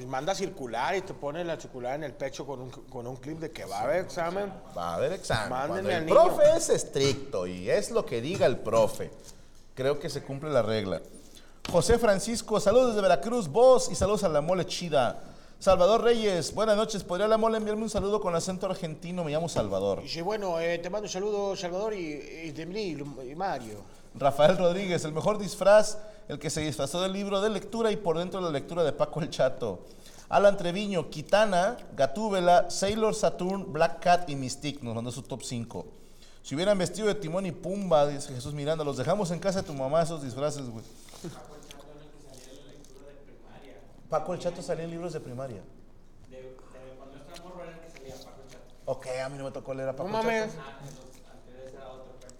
Y 0.00 0.06
manda 0.06 0.34
circular 0.34 0.94
y 0.94 1.00
te 1.02 1.12
pone 1.12 1.42
la 1.44 1.58
circular 1.58 1.96
en 1.96 2.04
el 2.04 2.14
pecho 2.14 2.46
con 2.46 2.60
un, 2.60 2.70
con 2.70 3.06
un 3.06 3.16
clip 3.16 3.38
de 3.40 3.50
que 3.50 3.64
va 3.64 3.80
a 3.80 3.82
haber 3.82 4.04
examen. 4.04 4.52
Va 4.76 4.90
a 4.90 4.94
haber 4.94 5.12
examen. 5.12 5.50
Mándenle 5.50 5.90
el 5.90 5.96
al 5.96 6.06
niño. 6.06 6.14
profe 6.14 6.56
es 6.56 6.68
estricto 6.68 7.46
y 7.46 7.68
es 7.68 7.90
lo 7.90 8.06
que 8.06 8.20
diga 8.20 8.46
el 8.46 8.58
profe. 8.58 9.10
Creo 9.74 9.98
que 9.98 10.08
se 10.08 10.22
cumple 10.22 10.50
la 10.50 10.62
regla. 10.62 11.02
José 11.70 11.98
Francisco, 11.98 12.60
saludos 12.60 12.88
desde 12.90 13.02
Veracruz, 13.02 13.48
vos 13.48 13.90
y 13.90 13.96
saludos 13.96 14.22
a 14.22 14.28
la 14.28 14.40
mole 14.40 14.66
chida. 14.66 15.20
Salvador 15.58 16.04
Reyes, 16.04 16.54
buenas 16.54 16.76
noches. 16.76 17.02
¿Podría 17.02 17.26
la 17.26 17.38
mole 17.38 17.56
enviarme 17.56 17.82
un 17.82 17.90
saludo 17.90 18.20
con 18.20 18.34
acento 18.36 18.66
argentino? 18.66 19.24
Me 19.24 19.32
llamo 19.32 19.48
Salvador. 19.48 20.02
Dice, 20.02 20.22
bueno, 20.22 20.60
eh, 20.60 20.78
te 20.78 20.90
mando 20.90 21.06
un 21.06 21.12
saludo, 21.12 21.56
Salvador 21.56 21.94
y, 21.94 22.54
y 22.54 23.30
y 23.30 23.34
Mario. 23.34 23.95
Rafael 24.18 24.56
Rodríguez, 24.56 25.04
el 25.04 25.12
mejor 25.12 25.38
disfraz, 25.38 25.98
el 26.28 26.38
que 26.38 26.50
se 26.50 26.60
disfrazó 26.60 27.00
del 27.02 27.12
libro 27.12 27.40
de 27.40 27.50
lectura 27.50 27.90
y 27.92 27.96
por 27.96 28.18
dentro 28.18 28.40
de 28.40 28.46
la 28.46 28.52
lectura 28.52 28.82
de 28.82 28.92
Paco 28.92 29.20
el 29.20 29.30
Chato. 29.30 29.80
Alan 30.28 30.56
Treviño, 30.56 31.08
Kitana, 31.10 31.76
Gatúbela, 31.96 32.68
Sailor 32.70 33.14
Saturn, 33.14 33.72
Black 33.72 34.00
Cat 34.02 34.28
y 34.28 34.34
Mystique. 34.36 34.82
Nos 34.82 34.94
mandó 34.94 35.12
su 35.12 35.22
top 35.22 35.42
5. 35.42 35.86
Si 36.42 36.54
hubieran 36.54 36.78
vestido 36.78 37.06
de 37.08 37.14
Timón 37.14 37.46
y 37.46 37.52
Pumba, 37.52 38.06
dice 38.06 38.32
Jesús 38.34 38.54
Miranda, 38.54 38.84
los 38.84 38.96
dejamos 38.96 39.30
en 39.30 39.38
casa 39.38 39.60
de 39.62 39.66
tu 39.68 39.74
mamá 39.74 40.02
esos 40.02 40.22
disfraces, 40.22 40.68
güey. 40.68 40.84
Paco 44.08 44.34
el 44.34 44.40
Chato 44.40 44.62
salía 44.62 44.84
en 44.84 44.90
libros 44.90 45.12
de 45.12 45.20
primaria. 45.20 45.62
Ok, 48.88 49.06
a 49.24 49.28
mí 49.28 49.36
no 49.38 49.44
me 49.44 49.50
tocó 49.50 49.74
leer 49.74 49.88
a 49.88 49.96
Paco 49.96 50.08
No 50.08 50.20
el 50.20 50.26
mames. 50.26 50.52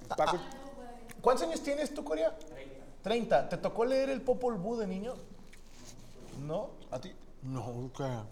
Chato. 0.09 0.17
Paco- 0.17 0.39
¿Cuántos 1.21 1.47
años 1.47 1.61
tienes 1.61 1.93
tú, 1.93 2.05
Corea? 2.05 2.37
30. 3.03 3.49
¿Te 3.49 3.57
tocó 3.57 3.85
leer 3.85 4.11
el 4.11 4.21
Popol 4.21 4.55
Vuh 4.55 4.77
de 4.77 4.87
niño? 4.87 5.15
¿No? 6.47 6.71
¿A 6.91 7.01
ti? 7.01 7.13
No, 7.43 7.67
nunca. 7.73 8.25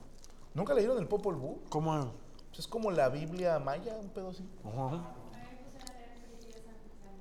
¿Nunca 0.52 0.74
leyeron 0.74 0.98
el 0.98 1.06
Popol 1.06 1.36
Vuh? 1.36 1.58
¿Cómo? 1.68 2.12
Pues 2.48 2.60
Es 2.60 2.66
como 2.66 2.90
la 2.90 3.08
Biblia 3.08 3.58
maya, 3.58 3.94
un 3.94 4.08
pedo 4.08 4.30
así. 4.30 4.44
Ajá. 4.64 5.02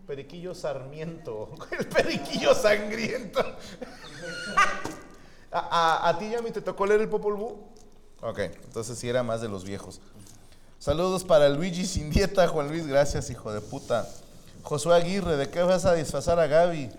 Periquillo 0.07 0.53
Sarmiento. 0.53 1.49
El 1.79 1.87
periquillo 1.87 2.53
sangriento. 2.53 3.39
¿A, 5.51 5.59
a, 5.59 6.09
a 6.09 6.17
ti, 6.17 6.29
Yami, 6.29 6.51
te 6.51 6.61
tocó 6.61 6.85
leer 6.85 7.01
el 7.01 7.09
Popol 7.09 7.35
Vuh? 7.35 7.55
Ok, 8.21 8.39
entonces 8.39 8.97
sí 8.97 9.07
era 9.07 9.21
más 9.21 9.41
de 9.41 9.49
los 9.49 9.63
viejos. 9.63 10.01
Saludos 10.79 11.23
para 11.23 11.47
Luigi 11.47 11.85
sin 11.85 12.09
dieta, 12.09 12.47
Juan 12.47 12.69
Luis, 12.69 12.87
gracias, 12.87 13.29
hijo 13.29 13.53
de 13.53 13.61
puta. 13.61 14.09
Josué 14.63 14.95
Aguirre, 14.95 15.35
¿de 15.37 15.49
qué 15.49 15.61
vas 15.61 15.85
a 15.85 15.93
disfrazar 15.93 16.39
a 16.39 16.47
Gaby? 16.47 16.89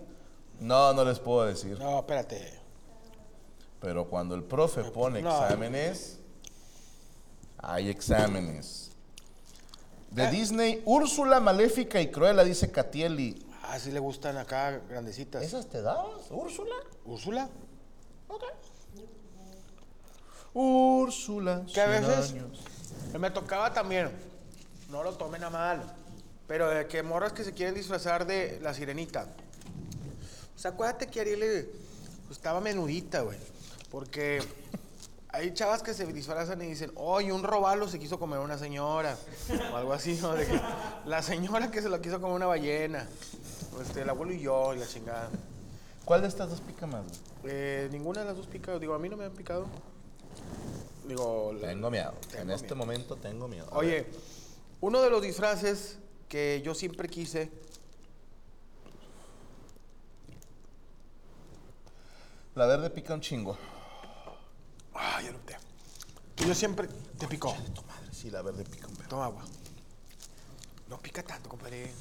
No, 0.60 0.92
no 0.92 1.04
les 1.04 1.18
puedo 1.18 1.46
decir. 1.46 1.78
No, 1.78 1.98
espérate. 1.98 2.60
Pero 3.80 4.06
cuando 4.08 4.34
el 4.34 4.44
profe 4.44 4.84
pone 4.84 5.20
No. 5.22 5.30
exámenes, 5.42 6.18
hay 7.58 7.88
exámenes. 7.88 8.90
De 10.10 10.28
Disney, 10.30 10.80
Úrsula, 10.84 11.40
Maléfica 11.40 12.00
y 12.00 12.10
Cruella, 12.10 12.44
dice 12.44 12.70
Catieli. 12.70 13.44
Ah, 13.64 13.78
sí 13.78 13.90
le 13.90 13.98
gustan 13.98 14.36
acá 14.36 14.80
grandecitas. 14.88 15.42
¿Esas 15.42 15.66
te 15.66 15.82
dabas, 15.82 16.30
Úrsula? 16.30 16.74
¿Úrsula? 17.04 17.48
Ok. 18.28 18.42
Úrsula, 20.52 21.64
Que 21.72 21.80
a 21.80 21.88
100 21.88 22.00
veces 22.06 22.30
años. 22.32 22.60
me 23.18 23.30
tocaba 23.30 23.72
también. 23.72 24.10
No 24.88 25.02
lo 25.02 25.14
tomen 25.14 25.42
a 25.42 25.50
mal. 25.50 25.82
Pero 26.46 26.68
de 26.68 26.86
que 26.86 27.02
morras 27.02 27.32
que 27.32 27.44
se 27.44 27.52
quieren 27.52 27.74
disfrazar 27.74 28.26
de 28.26 28.58
la 28.62 28.74
sirenita. 28.74 29.26
O 30.54 30.58
sea, 30.58 30.72
acuérdate 30.72 31.06
que 31.06 31.20
Ariel 31.20 31.68
estaba 32.30 32.60
menudita, 32.60 33.22
güey. 33.22 33.38
Porque 33.90 34.42
hay 35.30 35.54
chavas 35.54 35.82
que 35.82 35.94
se 35.94 36.04
disfrazan 36.06 36.60
y 36.62 36.66
dicen, 36.66 36.92
oye, 36.96 37.32
un 37.32 37.42
robalo 37.42 37.88
se 37.88 37.98
quiso 37.98 38.18
comer 38.18 38.40
una 38.40 38.58
señora. 38.58 39.16
O 39.72 39.76
algo 39.76 39.92
así, 39.92 40.18
¿no? 40.20 40.32
De 40.34 40.46
que 40.46 40.60
la 41.06 41.22
señora 41.22 41.70
que 41.70 41.80
se 41.80 41.88
lo 41.88 42.00
quiso 42.00 42.20
comer 42.20 42.36
una 42.36 42.46
ballena. 42.46 43.08
Este, 43.82 44.02
el 44.02 44.10
abuelo 44.10 44.32
y 44.32 44.40
yo, 44.40 44.74
y 44.74 44.78
la 44.78 44.86
chingada. 44.86 45.30
¿Cuál 46.04 46.22
de 46.22 46.28
estas 46.28 46.50
dos 46.50 46.60
pica 46.60 46.86
más? 46.86 47.02
Eh, 47.44 47.88
ninguna 47.90 48.20
de 48.20 48.26
las 48.26 48.36
dos 48.36 48.46
pica. 48.46 48.78
Digo, 48.78 48.94
a 48.94 48.98
mí 48.98 49.08
no 49.08 49.16
me 49.16 49.24
han 49.24 49.32
picado. 49.32 49.66
Digo, 51.08 51.52
Tengo 51.60 51.90
miedo. 51.90 52.12
en 52.24 52.28
Tengo 52.30 52.52
este 52.52 52.66
miedo. 52.66 52.76
momento 52.76 53.16
tengo 53.16 53.48
miedo. 53.48 53.66
Oye, 53.72 54.06
uno 54.80 55.00
de 55.02 55.10
los 55.10 55.22
disfraces 55.22 55.98
que 56.34 56.60
yo 56.64 56.74
siempre 56.74 57.08
quise. 57.08 57.48
La 62.56 62.66
verde 62.66 62.90
pica 62.90 63.14
un 63.14 63.20
chingo. 63.20 63.56
Que 66.34 66.44
yo 66.44 66.52
siempre. 66.52 66.88
Te 67.20 67.28
picó. 67.28 67.54
Tu 67.72 67.82
madre, 67.84 68.12
sí, 68.12 68.32
la 68.32 68.42
verde 68.42 68.64
pica 68.64 68.88
un 68.88 68.96
perro. 68.96 69.10
Toma 69.10 69.26
agua. 69.26 69.44
No 70.88 70.98
pica 70.98 71.22
tanto, 71.22 71.48
compadre. 71.48 71.94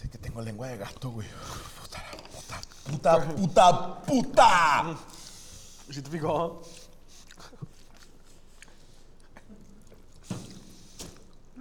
Sí 0.00 0.08
que 0.08 0.18
tengo 0.18 0.40
lengua 0.40 0.68
de 0.68 0.76
gato, 0.76 1.10
güey. 1.10 1.26
Puta, 1.80 2.00
puta, 2.30 2.60
puta, 2.84 3.34
puta, 3.34 4.02
puta. 4.02 4.98
¿Sí 5.90 6.00
te 6.00 6.10
picó? 6.10 6.62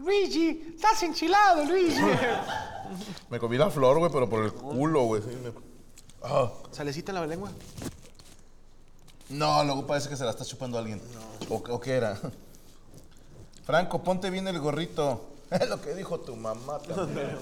Luigi, 0.08 0.74
estás 0.74 1.04
enchilado, 1.04 1.66
Luigi. 1.66 2.00
Me 3.30 3.40
comí 3.40 3.58
la 3.58 3.70
flor, 3.70 4.00
güey, 4.00 4.10
pero 4.10 4.30
por 4.30 4.42
el 4.46 4.54
culo, 4.54 5.04
güey. 5.04 5.22
Sí, 5.22 5.38
me- 5.44 5.52
Ah. 6.24 6.50
¿Salecita 6.72 7.12
en 7.12 7.16
la 7.16 7.28
lengua? 7.28 7.52
No, 9.30 9.64
luego 9.66 9.86
parece 9.86 10.08
que 10.10 10.16
se 10.16 10.24
la 10.24 10.32
está 10.32 10.46
chupando 10.46 10.78
alguien. 10.78 11.02
O, 11.50 11.56
o 11.56 11.80
qué 11.82 11.92
era. 11.96 12.18
Franco, 13.66 14.02
ponte 14.02 14.30
bien 14.30 14.48
el 14.48 14.60
gorrito. 14.60 15.34
Es 15.52 15.70
lo 15.70 15.80
que 15.82 15.94
dijo 15.94 16.20
tu 16.22 16.36
mamá 16.36 16.80
también. 16.80 17.38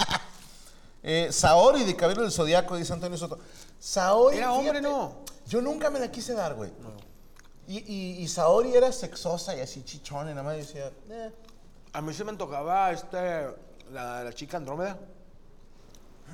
eh, 1.02 1.28
Saori 1.32 1.84
de 1.84 1.96
Cabello 1.96 2.22
del 2.22 2.30
Zodiaco, 2.32 2.76
dice 2.76 2.92
Antonio 2.92 3.16
Soto. 3.18 3.38
Saori. 3.78 4.36
Era 4.38 4.52
hombre, 4.52 4.78
fíjate, 4.80 4.82
¿no? 4.88 5.12
Yo 5.46 5.60
nunca 5.62 5.88
me 5.90 5.98
la 5.98 6.10
quise 6.10 6.34
dar, 6.34 6.54
güey. 6.54 6.70
Y, 7.70 7.78
y, 7.86 8.22
y 8.22 8.26
Saori 8.26 8.74
era 8.74 8.90
sexosa 8.90 9.54
y 9.56 9.60
así 9.60 9.84
chichona 9.84 10.32
y 10.32 10.34
nada 10.34 10.42
más 10.42 10.56
decía, 10.56 10.90
eh. 11.08 11.30
A 11.92 12.00
mí 12.02 12.12
se 12.12 12.24
me 12.24 12.32
tocaba 12.32 12.90
este, 12.90 13.46
la, 13.92 14.24
la 14.24 14.32
chica 14.32 14.56
Andrómeda. 14.56 14.98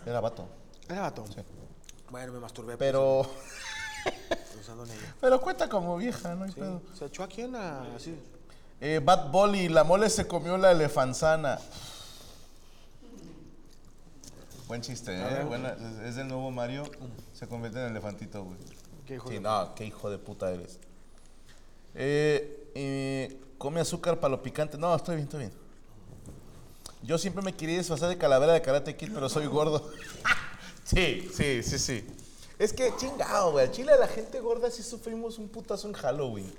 Era 0.07 0.21
vato. 0.21 0.49
Era 0.89 1.03
vato. 1.03 1.25
Bueno, 2.11 2.33
me 2.33 2.41
masturbé 2.41 2.79
Pero, 2.79 3.27
pensando 4.55 4.85
en 4.85 4.93
ella. 4.93 5.15
pero 5.21 5.39
cuenta 5.39 5.69
como 5.69 5.99
vieja, 5.99 6.35
¿no? 6.35 6.45
hay 6.45 6.53
Sí, 6.53 6.61
pedo. 6.61 6.81
Se 6.95 7.05
echó 7.05 7.29
en 7.37 7.53
la. 7.53 7.83
Así. 7.95 8.19
Eh, 8.81 9.03
Bad 9.05 9.31
Bolly, 9.31 9.69
la 9.69 9.85
mole 9.85 10.09
se 10.09 10.27
comió 10.27 10.57
la 10.57 10.71
elefanzana. 10.73 11.59
Buen 14.69 14.81
chiste, 14.81 15.13
¿eh? 15.15 15.47
Es- 15.79 16.09
es 16.09 16.17
del 16.17 16.29
nuevo 16.29 16.51
Mario. 16.51 16.85
Se 17.35 17.47
convierte 17.47 17.79
en 17.81 17.91
elefantito, 17.91 18.43
güey. 18.45 18.57
Qué 19.07 19.15
hijo 19.17 19.29
Sí, 19.29 19.35
de- 19.35 19.41
no, 19.41 19.75
qué 19.75 19.85
hijo 19.85 20.09
de 20.11 20.19
puta 20.19 20.51
eres. 20.51 20.79
Eh, 21.97 22.71
eh, 22.75 23.41
come 23.59 23.81
azúcar 23.81 24.21
para 24.21 24.33
lo 24.33 24.43
picante. 24.43 24.77
No, 24.77 24.95
estoy 24.95 25.17
bien, 25.17 25.25
estoy 25.25 25.41
bien. 25.41 25.53
Yo 27.03 27.19
siempre 27.19 27.43
me 27.43 27.55
quería 27.55 27.79
disfrazar 27.79 28.09
de 28.09 28.19
calavera 28.19 28.53
de 28.53 28.63
Karate 28.63 28.97
Kid, 28.97 29.11
pero 29.15 29.29
soy 29.29 29.47
gordo. 29.47 29.91
sí, 30.85 31.29
sí, 31.33 31.63
sí, 31.63 31.79
sí. 31.79 32.07
Es 32.59 32.73
que 32.73 32.93
chingado, 32.97 33.53
güey. 33.53 33.67
Al 33.67 33.73
Chile 33.73 33.93
la 33.99 34.09
gente 34.09 34.41
gorda 34.41 34.71
sí 34.71 34.83
sufrimos 34.83 35.39
un 35.39 35.49
putazo 35.49 35.89
en 35.89 35.95
Halloween. 35.95 36.53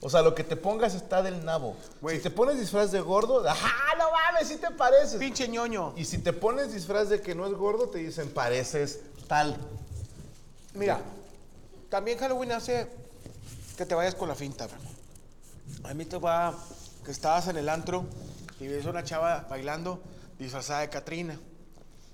O 0.00 0.10
sea, 0.10 0.22
lo 0.22 0.34
que 0.34 0.44
te 0.44 0.54
pongas 0.54 0.94
está 0.94 1.22
del 1.22 1.44
nabo. 1.44 1.76
Si 2.10 2.18
te 2.18 2.30
pones 2.30 2.60
disfraz 2.60 2.92
de 2.92 3.00
gordo, 3.00 3.48
¡ajá! 3.48 3.96
No 3.96 4.10
mames, 4.10 4.48
sí 4.48 4.56
te 4.56 4.70
pareces. 4.70 5.18
Pinche 5.18 5.48
ñoño. 5.48 5.94
Y 5.96 6.04
si 6.04 6.18
te 6.18 6.32
pones 6.32 6.74
disfraz 6.74 7.08
de 7.08 7.22
que 7.22 7.34
no 7.34 7.46
es 7.46 7.54
gordo, 7.54 7.88
te 7.88 7.98
dicen 7.98 8.28
pareces 8.28 9.00
tal. 9.28 9.56
Mira, 10.74 11.00
también 11.88 12.18
Halloween 12.18 12.52
hace 12.52 12.88
que 13.76 13.86
te 13.86 13.94
vayas 13.94 14.14
con 14.14 14.28
la 14.28 14.34
finta. 14.34 14.66
bro. 14.66 14.76
A 15.90 15.94
mí 15.94 16.04
te 16.04 16.18
va 16.18 16.54
que 17.04 17.10
estabas 17.10 17.48
en 17.48 17.56
el 17.56 17.68
antro 17.68 18.06
y 18.60 18.66
ves 18.68 18.86
a 18.86 18.90
una 18.90 19.04
chava 19.04 19.46
bailando 19.50 20.00
disfrazada 20.38 20.80
de 20.80 20.88
Catrina. 20.88 21.38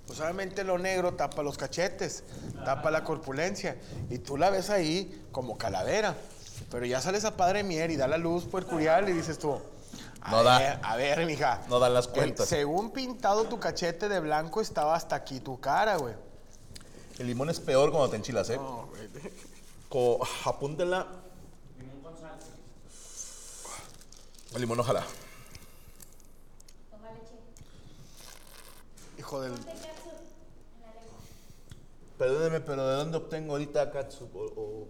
Pues 0.06 0.18
obviamente 0.20 0.64
lo 0.64 0.76
negro 0.78 1.14
tapa 1.14 1.42
los 1.42 1.56
cachetes, 1.56 2.24
tapa 2.64 2.90
la 2.90 3.04
corpulencia. 3.04 3.76
Y 4.10 4.18
tú 4.18 4.36
la 4.36 4.50
ves 4.50 4.70
ahí 4.70 5.24
como 5.30 5.56
calavera. 5.56 6.16
Pero 6.70 6.84
ya 6.86 7.00
sales 7.00 7.24
a 7.24 7.36
Padre 7.36 7.62
Mier 7.62 7.90
y 7.90 7.96
da 7.96 8.08
la 8.08 8.18
luz 8.18 8.52
mercurial 8.52 9.08
y 9.08 9.12
dices 9.12 9.38
tú. 9.38 9.60
A 10.22 10.30
No 10.32 10.42
da. 10.42 10.58
ver, 10.58 10.78
A 10.82 10.96
ver, 10.96 11.24
mija. 11.26 11.62
No 11.68 11.78
dan 11.78 11.94
las 11.94 12.06
el- 12.08 12.12
cuentas. 12.12 12.48
según 12.48 12.90
pintado 12.90 13.44
tu 13.44 13.58
cachete 13.60 14.08
de 14.08 14.20
blanco, 14.20 14.60
estaba 14.60 14.94
hasta 14.96 15.14
aquí 15.16 15.40
tu 15.40 15.60
cara, 15.60 15.96
güey. 15.96 16.14
El 17.18 17.26
limón 17.28 17.48
es 17.50 17.60
peor 17.60 17.90
cuando 17.90 18.10
te 18.10 18.16
enchilas, 18.16 18.50
¿eh? 18.50 18.56
No, 18.56 18.88
güey. 18.88 20.20
Apúntela. 20.44 21.06
El 24.54 24.60
limón 24.62 24.80
ojalá. 24.80 25.04
hijo 29.18 29.40
del. 29.42 29.52
Perdóneme, 32.18 32.60
pero 32.60 32.86
¿de 32.86 32.96
dónde 32.96 33.16
obtengo 33.16 33.52
ahorita 33.52 33.90
catsup 33.90 34.34
o, 34.36 34.40
o, 34.40 34.88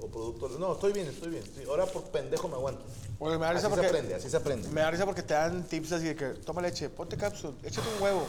o 0.00 0.08
productos? 0.08 0.58
No, 0.60 0.74
estoy 0.74 0.92
bien, 0.92 1.08
estoy 1.08 1.30
bien. 1.30 1.44
Ahora 1.68 1.86
por 1.86 2.04
pendejo 2.04 2.48
me 2.48 2.54
aguanto. 2.54 2.84
Oye, 3.18 3.36
me 3.36 3.46
da 3.46 3.52
risa 3.52 3.66
Así 3.66 3.74
se 3.74 3.80
porque. 3.80 3.86
aprende, 3.88 4.14
así 4.14 4.30
se 4.30 4.36
aprende. 4.36 4.68
Me 4.68 4.80
da 4.82 4.90
risa 4.90 5.04
porque 5.04 5.22
te 5.22 5.34
dan 5.34 5.64
tips 5.64 5.92
así 5.92 6.04
de 6.04 6.14
que 6.16 6.26
toma 6.44 6.62
leche, 6.62 6.88
ponte 6.88 7.16
cápsula, 7.16 7.54
échate 7.64 7.88
un 7.96 8.02
huevo. 8.02 8.26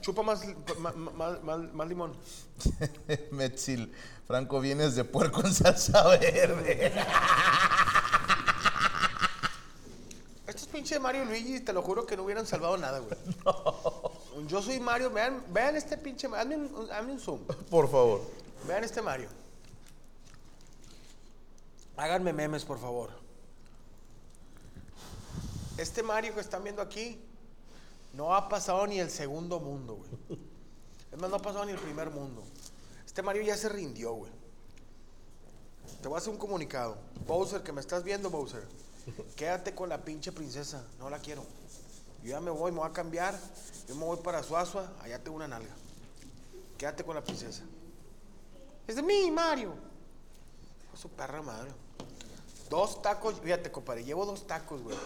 Chupa 0.00 0.22
más, 0.22 0.46
li- 0.46 0.56
ma- 0.78 0.92
ma- 0.92 1.10
más, 1.12 1.42
más- 1.42 1.72
más 1.74 1.88
limón. 1.88 2.12
Metzil, 3.32 3.92
Franco, 4.26 4.60
vienes 4.60 4.94
de 4.94 5.04
puerco 5.04 5.42
en 5.44 5.52
salsa 5.52 6.06
verde. 6.08 6.92
Estos 10.86 10.98
pinches 10.98 11.02
Mario 11.02 11.24
Luigi, 11.24 11.58
te 11.58 11.72
lo 11.72 11.82
juro 11.82 12.06
que 12.06 12.16
no 12.16 12.22
hubieran 12.22 12.46
salvado 12.46 12.76
nada, 12.76 13.00
güey. 13.00 14.46
Yo 14.46 14.62
soy 14.62 14.78
Mario, 14.78 15.10
vean, 15.10 15.42
vean 15.52 15.74
este 15.74 15.98
pinche. 15.98 16.28
Hazme 16.28 16.56
un, 16.56 16.88
hazme 16.92 17.10
un 17.10 17.18
zoom. 17.18 17.40
Por 17.68 17.90
favor. 17.90 18.20
Vean 18.68 18.84
este 18.84 19.02
Mario. 19.02 19.28
Háganme 21.96 22.32
memes, 22.32 22.64
por 22.64 22.78
favor. 22.78 23.10
Este 25.76 26.04
Mario 26.04 26.34
que 26.34 26.40
están 26.40 26.62
viendo 26.62 26.80
aquí 26.80 27.20
no 28.12 28.32
ha 28.32 28.48
pasado 28.48 28.86
ni 28.86 29.00
el 29.00 29.10
segundo 29.10 29.58
mundo, 29.58 29.96
güey. 29.96 30.38
Es 31.10 31.18
más, 31.18 31.28
no 31.28 31.36
ha 31.36 31.42
pasado 31.42 31.64
ni 31.64 31.72
el 31.72 31.80
primer 31.80 32.10
mundo. 32.10 32.44
Este 33.04 33.22
Mario 33.22 33.42
ya 33.42 33.56
se 33.56 33.68
rindió, 33.68 34.12
güey. 34.12 34.30
Te 36.00 36.06
voy 36.06 36.14
a 36.14 36.18
hacer 36.18 36.32
un 36.32 36.38
comunicado. 36.38 36.96
Bowser, 37.26 37.64
que 37.64 37.72
me 37.72 37.80
estás 37.80 38.04
viendo, 38.04 38.30
Bowser. 38.30 38.85
Quédate 39.34 39.74
con 39.74 39.88
la 39.88 40.04
pinche 40.04 40.32
princesa. 40.32 40.84
No 40.98 41.10
la 41.10 41.18
quiero. 41.18 41.44
Yo 42.22 42.30
ya 42.30 42.40
me 42.40 42.50
voy, 42.50 42.72
me 42.72 42.78
voy 42.78 42.88
a 42.88 42.92
cambiar. 42.92 43.38
Yo 43.88 43.94
me 43.94 44.04
voy 44.04 44.18
para 44.18 44.42
Suazua. 44.42 44.90
Allá 45.02 45.22
tengo 45.22 45.36
una 45.36 45.48
nalga. 45.48 45.74
Quédate 46.78 47.04
con 47.04 47.14
la 47.14 47.22
princesa. 47.22 47.62
Es 48.86 48.96
de 48.96 49.02
mí, 49.02 49.30
Mario. 49.30 49.74
Fue 50.90 50.98
su 50.98 51.08
perra 51.08 51.42
madre. 51.42 51.70
Dos 52.68 53.00
tacos, 53.00 53.40
fíjate, 53.40 53.70
compadre, 53.70 54.04
llevo 54.04 54.26
dos 54.26 54.46
tacos, 54.46 54.82
güey. 54.82 54.96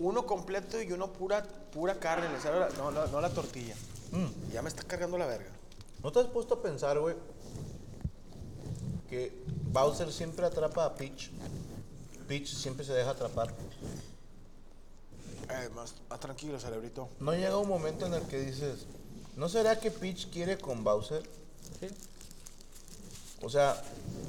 Uno 0.00 0.26
completo 0.26 0.82
y 0.82 0.90
uno 0.92 1.12
pura, 1.12 1.44
pura 1.72 1.98
carne, 1.98 2.26
no, 2.76 2.90
no, 2.90 3.06
no 3.06 3.20
la 3.20 3.30
tortilla. 3.30 3.74
Ya 4.52 4.62
me 4.62 4.68
está 4.68 4.82
cargando 4.82 5.16
la 5.16 5.26
verga. 5.26 5.50
¿No 6.02 6.10
te 6.10 6.20
has 6.20 6.26
puesto 6.26 6.54
a 6.54 6.62
pensar, 6.62 6.98
güey, 6.98 7.14
que 9.08 9.44
Bowser 9.72 10.12
siempre 10.12 10.46
atrapa 10.46 10.84
a 10.84 10.94
Peach? 10.94 11.30
Peach 12.28 12.46
siempre 12.54 12.84
se 12.84 12.92
deja 12.92 13.10
atrapar. 13.10 13.48
Eh, 15.50 15.68
más, 15.74 15.94
más 16.10 16.20
tranquilo, 16.20 16.60
cerebrito. 16.60 17.08
¿No 17.20 17.32
llega 17.32 17.56
un 17.56 17.68
momento 17.68 18.04
en 18.06 18.12
el 18.14 18.22
que 18.24 18.38
dices, 18.38 18.84
¿no 19.36 19.48
será 19.48 19.80
que 19.80 19.90
Peach 19.90 20.28
quiere 20.30 20.58
con 20.58 20.84
Bowser? 20.84 21.22
O 23.42 23.48
sea, 23.48 23.80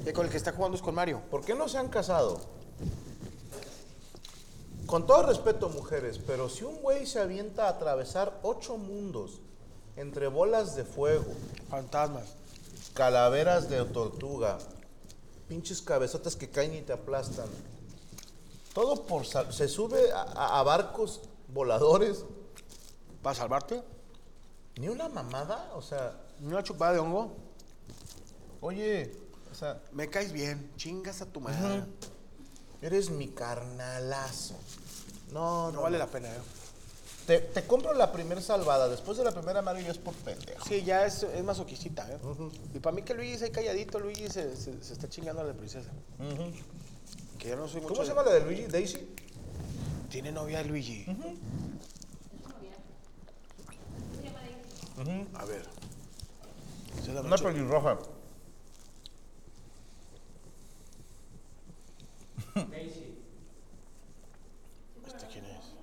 Y 0.06 0.12
con 0.12 0.24
el 0.24 0.30
que 0.30 0.38
está 0.38 0.52
jugando 0.52 0.76
es 0.76 0.82
con 0.82 0.94
Mario. 0.94 1.20
¿por 1.30 1.44
qué 1.44 1.54
no 1.54 1.68
se 1.68 1.78
han 1.78 1.88
casado? 1.88 2.40
Con 4.86 5.06
todo 5.06 5.24
respeto, 5.24 5.68
mujeres, 5.68 6.18
pero 6.26 6.48
si 6.48 6.64
un 6.64 6.76
güey 6.80 7.06
se 7.06 7.20
avienta 7.20 7.66
a 7.66 7.70
atravesar 7.70 8.38
ocho 8.42 8.76
mundos 8.76 9.40
entre 9.96 10.26
bolas 10.28 10.74
de 10.74 10.84
fuego, 10.84 11.26
Fantasmas. 11.68 12.24
calaveras 12.94 13.68
de 13.68 13.84
tortuga, 13.84 14.58
pinches 15.48 15.82
cabezotas 15.82 16.34
que 16.34 16.48
caen 16.48 16.74
y 16.74 16.80
te 16.82 16.92
aplastan. 16.92 17.46
Todo 18.74 19.04
por 19.06 19.26
sal- 19.26 19.52
se 19.52 19.68
sube 19.68 20.10
a, 20.14 20.62
barcos 20.62 21.22
voladores. 21.48 22.24
¿Para 23.22 23.34
salvarte? 23.36 23.82
Ni 24.78 24.88
una 24.88 25.08
mamada, 25.08 25.70
o 25.74 25.82
sea, 25.82 26.16
Una 26.42 26.62
chupada 26.62 26.92
de 26.94 26.98
hongo. 27.00 27.32
oye, 28.60 29.12
o 29.50 29.54
sea, 29.54 29.80
Me 29.92 30.08
caes 30.08 30.32
bien. 30.32 30.70
Chingas 30.76 31.20
a 31.20 31.26
tu 31.26 31.40
madre. 31.40 31.84
eres 32.82 33.10
mi 33.10 33.28
carnalazo. 33.28 34.54
No, 35.32 35.66
no, 35.66 35.72
No 35.72 35.82
vale 35.82 35.98
la 35.98 36.06
pena, 36.06 36.28
eh. 36.28 36.38
Te, 37.26 37.38
te 37.40 37.66
compro 37.66 37.92
la 37.92 38.10
primera 38.10 38.40
salvada, 38.40 38.88
después 38.88 39.18
de 39.18 39.24
la 39.24 39.30
primera 39.32 39.60
Mario 39.62 39.84
ya 39.84 39.90
es 39.92 39.98
por 39.98 40.14
pendejo. 40.14 40.64
Sí, 40.66 40.82
ya 40.82 41.04
es, 41.04 41.22
es 41.22 41.44
masoquisita, 41.44 42.10
¿eh? 42.10 42.18
Y 42.74 42.78
para 42.80 42.96
mí 42.96 43.02
que 43.02 43.14
Luigi 43.14 43.34
es 43.34 43.42
ahí 43.42 43.50
calladito, 43.50 44.00
Luigi 44.00 44.28
se, 44.30 44.56
se- 44.56 44.82
se 44.82 44.92
está 44.94 45.08
chingando 45.08 45.42
a 45.42 45.44
la 45.44 45.52
princesa. 45.52 45.90
Que 47.40 47.48
yo 47.48 47.56
no 47.56 47.66
soy 47.66 47.80
mucho 47.80 47.94
¿Cómo 47.94 48.04
se 48.04 48.10
llama 48.10 48.22
la 48.22 48.32
de 48.34 48.40
Luigi? 48.44 48.66
¿Daisy? 48.66 49.08
Tiene 50.10 50.30
novia 50.30 50.62
Luigi. 50.62 51.06
A 55.34 55.44
ver. 55.46 55.62
Esa 56.98 57.00
es 57.00 57.14
la 57.14 57.20
Una 57.22 57.30
noche. 57.30 57.44
pelirroja. 57.44 57.98
¿Este 65.06 65.26
quién 65.32 65.44
es? 65.46 65.74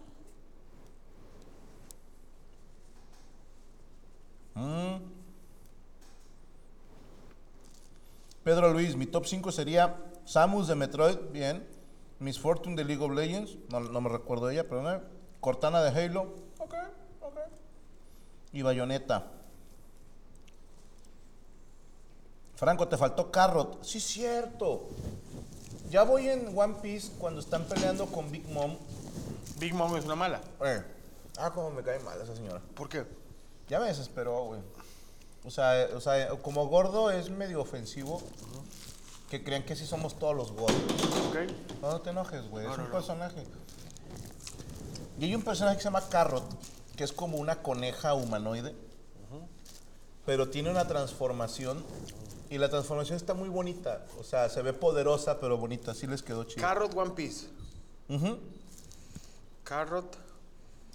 Mm. 4.56 4.98
Pedro 8.44 8.72
Luis, 8.74 8.96
mi 8.96 9.06
top 9.08 9.26
5 9.26 9.52
sería 9.52 9.96
Samus 10.28 10.68
de 10.68 10.76
Metroid, 10.76 11.18
bien. 11.32 11.66
Miss 12.20 12.38
Fortune 12.38 12.76
de 12.76 12.84
League 12.84 13.02
of 13.02 13.12
Legends, 13.12 13.58
no, 13.70 13.80
no 13.80 14.02
me 14.02 14.10
recuerdo 14.10 14.50
ella, 14.50 14.68
pero 14.68 14.82
no. 14.82 15.00
Cortana 15.40 15.82
de 15.82 15.90
Halo, 15.90 16.34
ok, 16.60 16.74
ok. 17.22 17.38
Y 18.52 18.62
Bayonetta. 18.62 19.32
Franco, 22.56 22.88
te 22.90 22.98
faltó 22.98 23.32
Carrot. 23.32 23.82
Sí, 23.84 24.02
cierto. 24.02 24.90
Ya 25.90 26.04
voy 26.04 26.28
en 26.28 26.58
One 26.58 26.76
Piece 26.82 27.14
cuando 27.18 27.40
están 27.40 27.64
peleando 27.64 28.08
con 28.08 28.30
Big 28.30 28.46
Mom. 28.50 28.76
Big 29.60 29.74
Mom 29.74 29.96
es 29.96 30.04
una 30.04 30.16
mala. 30.16 30.42
Eh. 30.66 30.84
Ah, 31.38 31.52
cómo 31.54 31.70
me 31.72 31.84
cae 31.84 32.00
mal 32.00 32.20
esa 32.22 32.36
señora. 32.36 32.62
¿Por 32.76 32.90
qué? 32.90 33.06
Ya 33.70 33.80
me 33.80 33.86
desesperó, 33.86 34.44
güey. 34.44 34.60
O 35.46 35.52
sea, 35.52 35.84
eh, 35.84 35.94
o 35.94 36.02
sea, 36.02 36.30
como 36.42 36.68
gordo 36.68 37.12
es 37.12 37.30
medio 37.30 37.62
ofensivo 37.62 38.22
que 39.30 39.44
crean 39.44 39.64
que 39.64 39.76
sí 39.76 39.86
somos 39.86 40.18
todos 40.18 40.36
los 40.36 40.52
gordos. 40.52 40.82
Ok. 41.30 41.38
No, 41.82 41.92
no 41.92 42.02
te 42.02 42.10
enojes, 42.12 42.50
güey. 42.50 42.66
No, 42.66 42.72
es 42.72 42.78
no, 42.78 42.86
un 42.86 42.92
personaje. 42.92 43.44
Y 45.20 45.26
hay 45.26 45.36
un 45.36 45.44
personaje 45.44 45.78
que 45.78 45.82
se 45.84 45.88
llama 45.88 46.08
Carrot, 46.08 46.46
que 46.96 47.04
es 47.04 47.12
como 47.12 47.38
una 47.38 47.62
coneja 47.62 48.14
humanoide, 48.14 48.76
pero 50.26 50.50
tiene 50.50 50.70
una 50.70 50.88
transformación. 50.88 51.84
Y 52.50 52.60
la 52.60 52.70
transformación 52.70 53.18
está 53.18 53.34
muy 53.34 53.50
bonita. 53.50 54.06
O 54.20 54.24
sea, 54.24 54.48
se 54.48 54.62
ve 54.62 54.72
poderosa, 54.72 55.40
pero 55.42 55.58
bonita. 55.58 55.92
Así 55.92 56.08
les 56.08 56.24
quedó 56.24 56.46
chido. 56.46 56.62
Carrot 56.62 56.96
One 56.96 57.12
Piece. 57.12 57.48
Ujú. 58.08 58.40
Carrot 59.66 60.18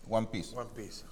One 0.08 0.28
Piece. 0.28 0.56
One 0.56 0.70
Piece. 0.74 1.04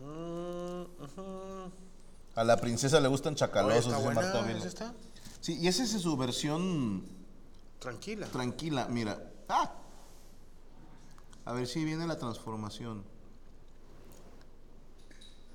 Mm. 0.00 1.91
A 2.34 2.44
la 2.44 2.56
princesa 2.56 2.98
le 3.00 3.08
gustan 3.08 3.34
chacalosos, 3.34 3.86
está 3.86 3.96
dice 3.96 4.04
buena, 4.04 4.22
Marta 4.22 4.40
Velo. 4.42 4.58
¿esa 4.58 4.68
está? 4.68 4.92
Sí, 5.40 5.58
y 5.58 5.68
esa 5.68 5.82
es 5.84 5.90
su 5.90 6.16
versión 6.16 7.04
Tranquila. 7.78 8.26
Tranquila, 8.28 8.86
mira. 8.88 9.22
¡Ah! 9.48 9.72
A 11.44 11.52
ver 11.52 11.66
si 11.66 11.84
viene 11.84 12.06
la 12.06 12.16
transformación. 12.16 13.04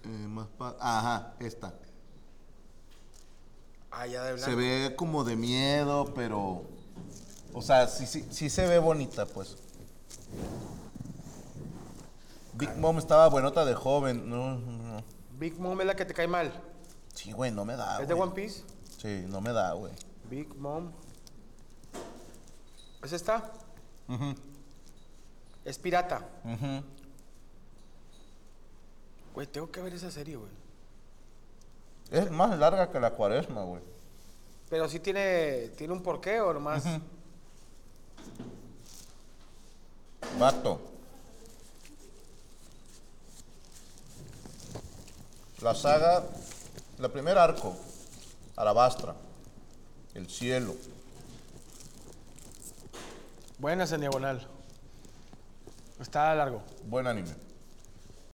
Eh, 0.03 0.27
más 0.27 0.47
pa- 0.57 0.75
Ajá, 0.79 1.33
esta. 1.39 1.73
Ah, 3.89 4.05
ya 4.05 4.23
de 4.25 4.37
Se 4.37 4.53
blanco. 4.53 4.57
ve 4.57 4.95
como 4.97 5.23
de 5.23 5.35
miedo, 5.37 6.13
pero. 6.13 6.63
O 7.53 7.61
sea, 7.61 7.87
sí, 7.87 8.05
sí, 8.05 8.27
sí 8.29 8.49
se 8.49 8.67
ve 8.67 8.77
bonita, 8.77 9.25
pues. 9.25 9.55
Big 12.53 12.75
Mom 12.77 12.97
estaba 12.97 13.29
buenota 13.29 13.63
de 13.65 13.73
joven. 13.73 14.29
No. 14.29 15.01
Big 15.39 15.57
Mom 15.59 15.79
es 15.79 15.87
la 15.87 15.95
que 15.95 16.05
te 16.05 16.13
cae 16.13 16.27
mal. 16.27 16.51
Sí, 17.17 17.31
güey, 17.31 17.49
no 17.49 17.65
me 17.65 17.75
da. 17.75 17.99
¿Es 17.99 18.07
de 18.07 18.13
güey. 18.13 18.29
One 18.29 18.35
Piece? 18.35 18.63
Sí, 18.99 19.25
no 19.27 19.41
me 19.41 19.51
da, 19.51 19.73
güey. 19.73 19.91
Big 20.29 20.53
Mom. 20.55 20.91
¿Es 23.03 23.11
esta? 23.11 23.51
Es 25.65 25.79
pirata. 25.79 26.23
Ujú. 26.43 26.83
Güey, 29.33 29.47
tengo 29.47 29.71
que 29.71 29.81
ver 29.81 29.95
esa 29.95 30.11
serie, 30.11 30.35
güey. 30.35 30.51
Es 32.11 32.29
más 32.29 32.55
larga 32.59 32.91
que 32.91 32.99
la 32.99 33.09
cuaresma, 33.09 33.63
güey. 33.63 33.81
Pero 34.69 34.87
sí 34.87 34.99
tiene, 34.99 35.69
tiene 35.69 35.93
un 35.93 36.03
porqué 36.03 36.39
o 36.39 36.53
nomás. 36.53 36.83
Vato. 40.37 40.81
La 45.63 45.73
saga, 45.73 46.23
la 46.99 47.09
primer 47.09 47.37
arco, 47.37 47.75
Alabastra, 48.55 49.15
el 50.15 50.27
cielo. 50.29 50.75
Buenas 53.59 53.91
en 53.91 54.01
diagonal. 54.01 54.47
Está 55.99 56.33
largo. 56.35 56.63
Buen 56.85 57.07
anime. 57.07 57.46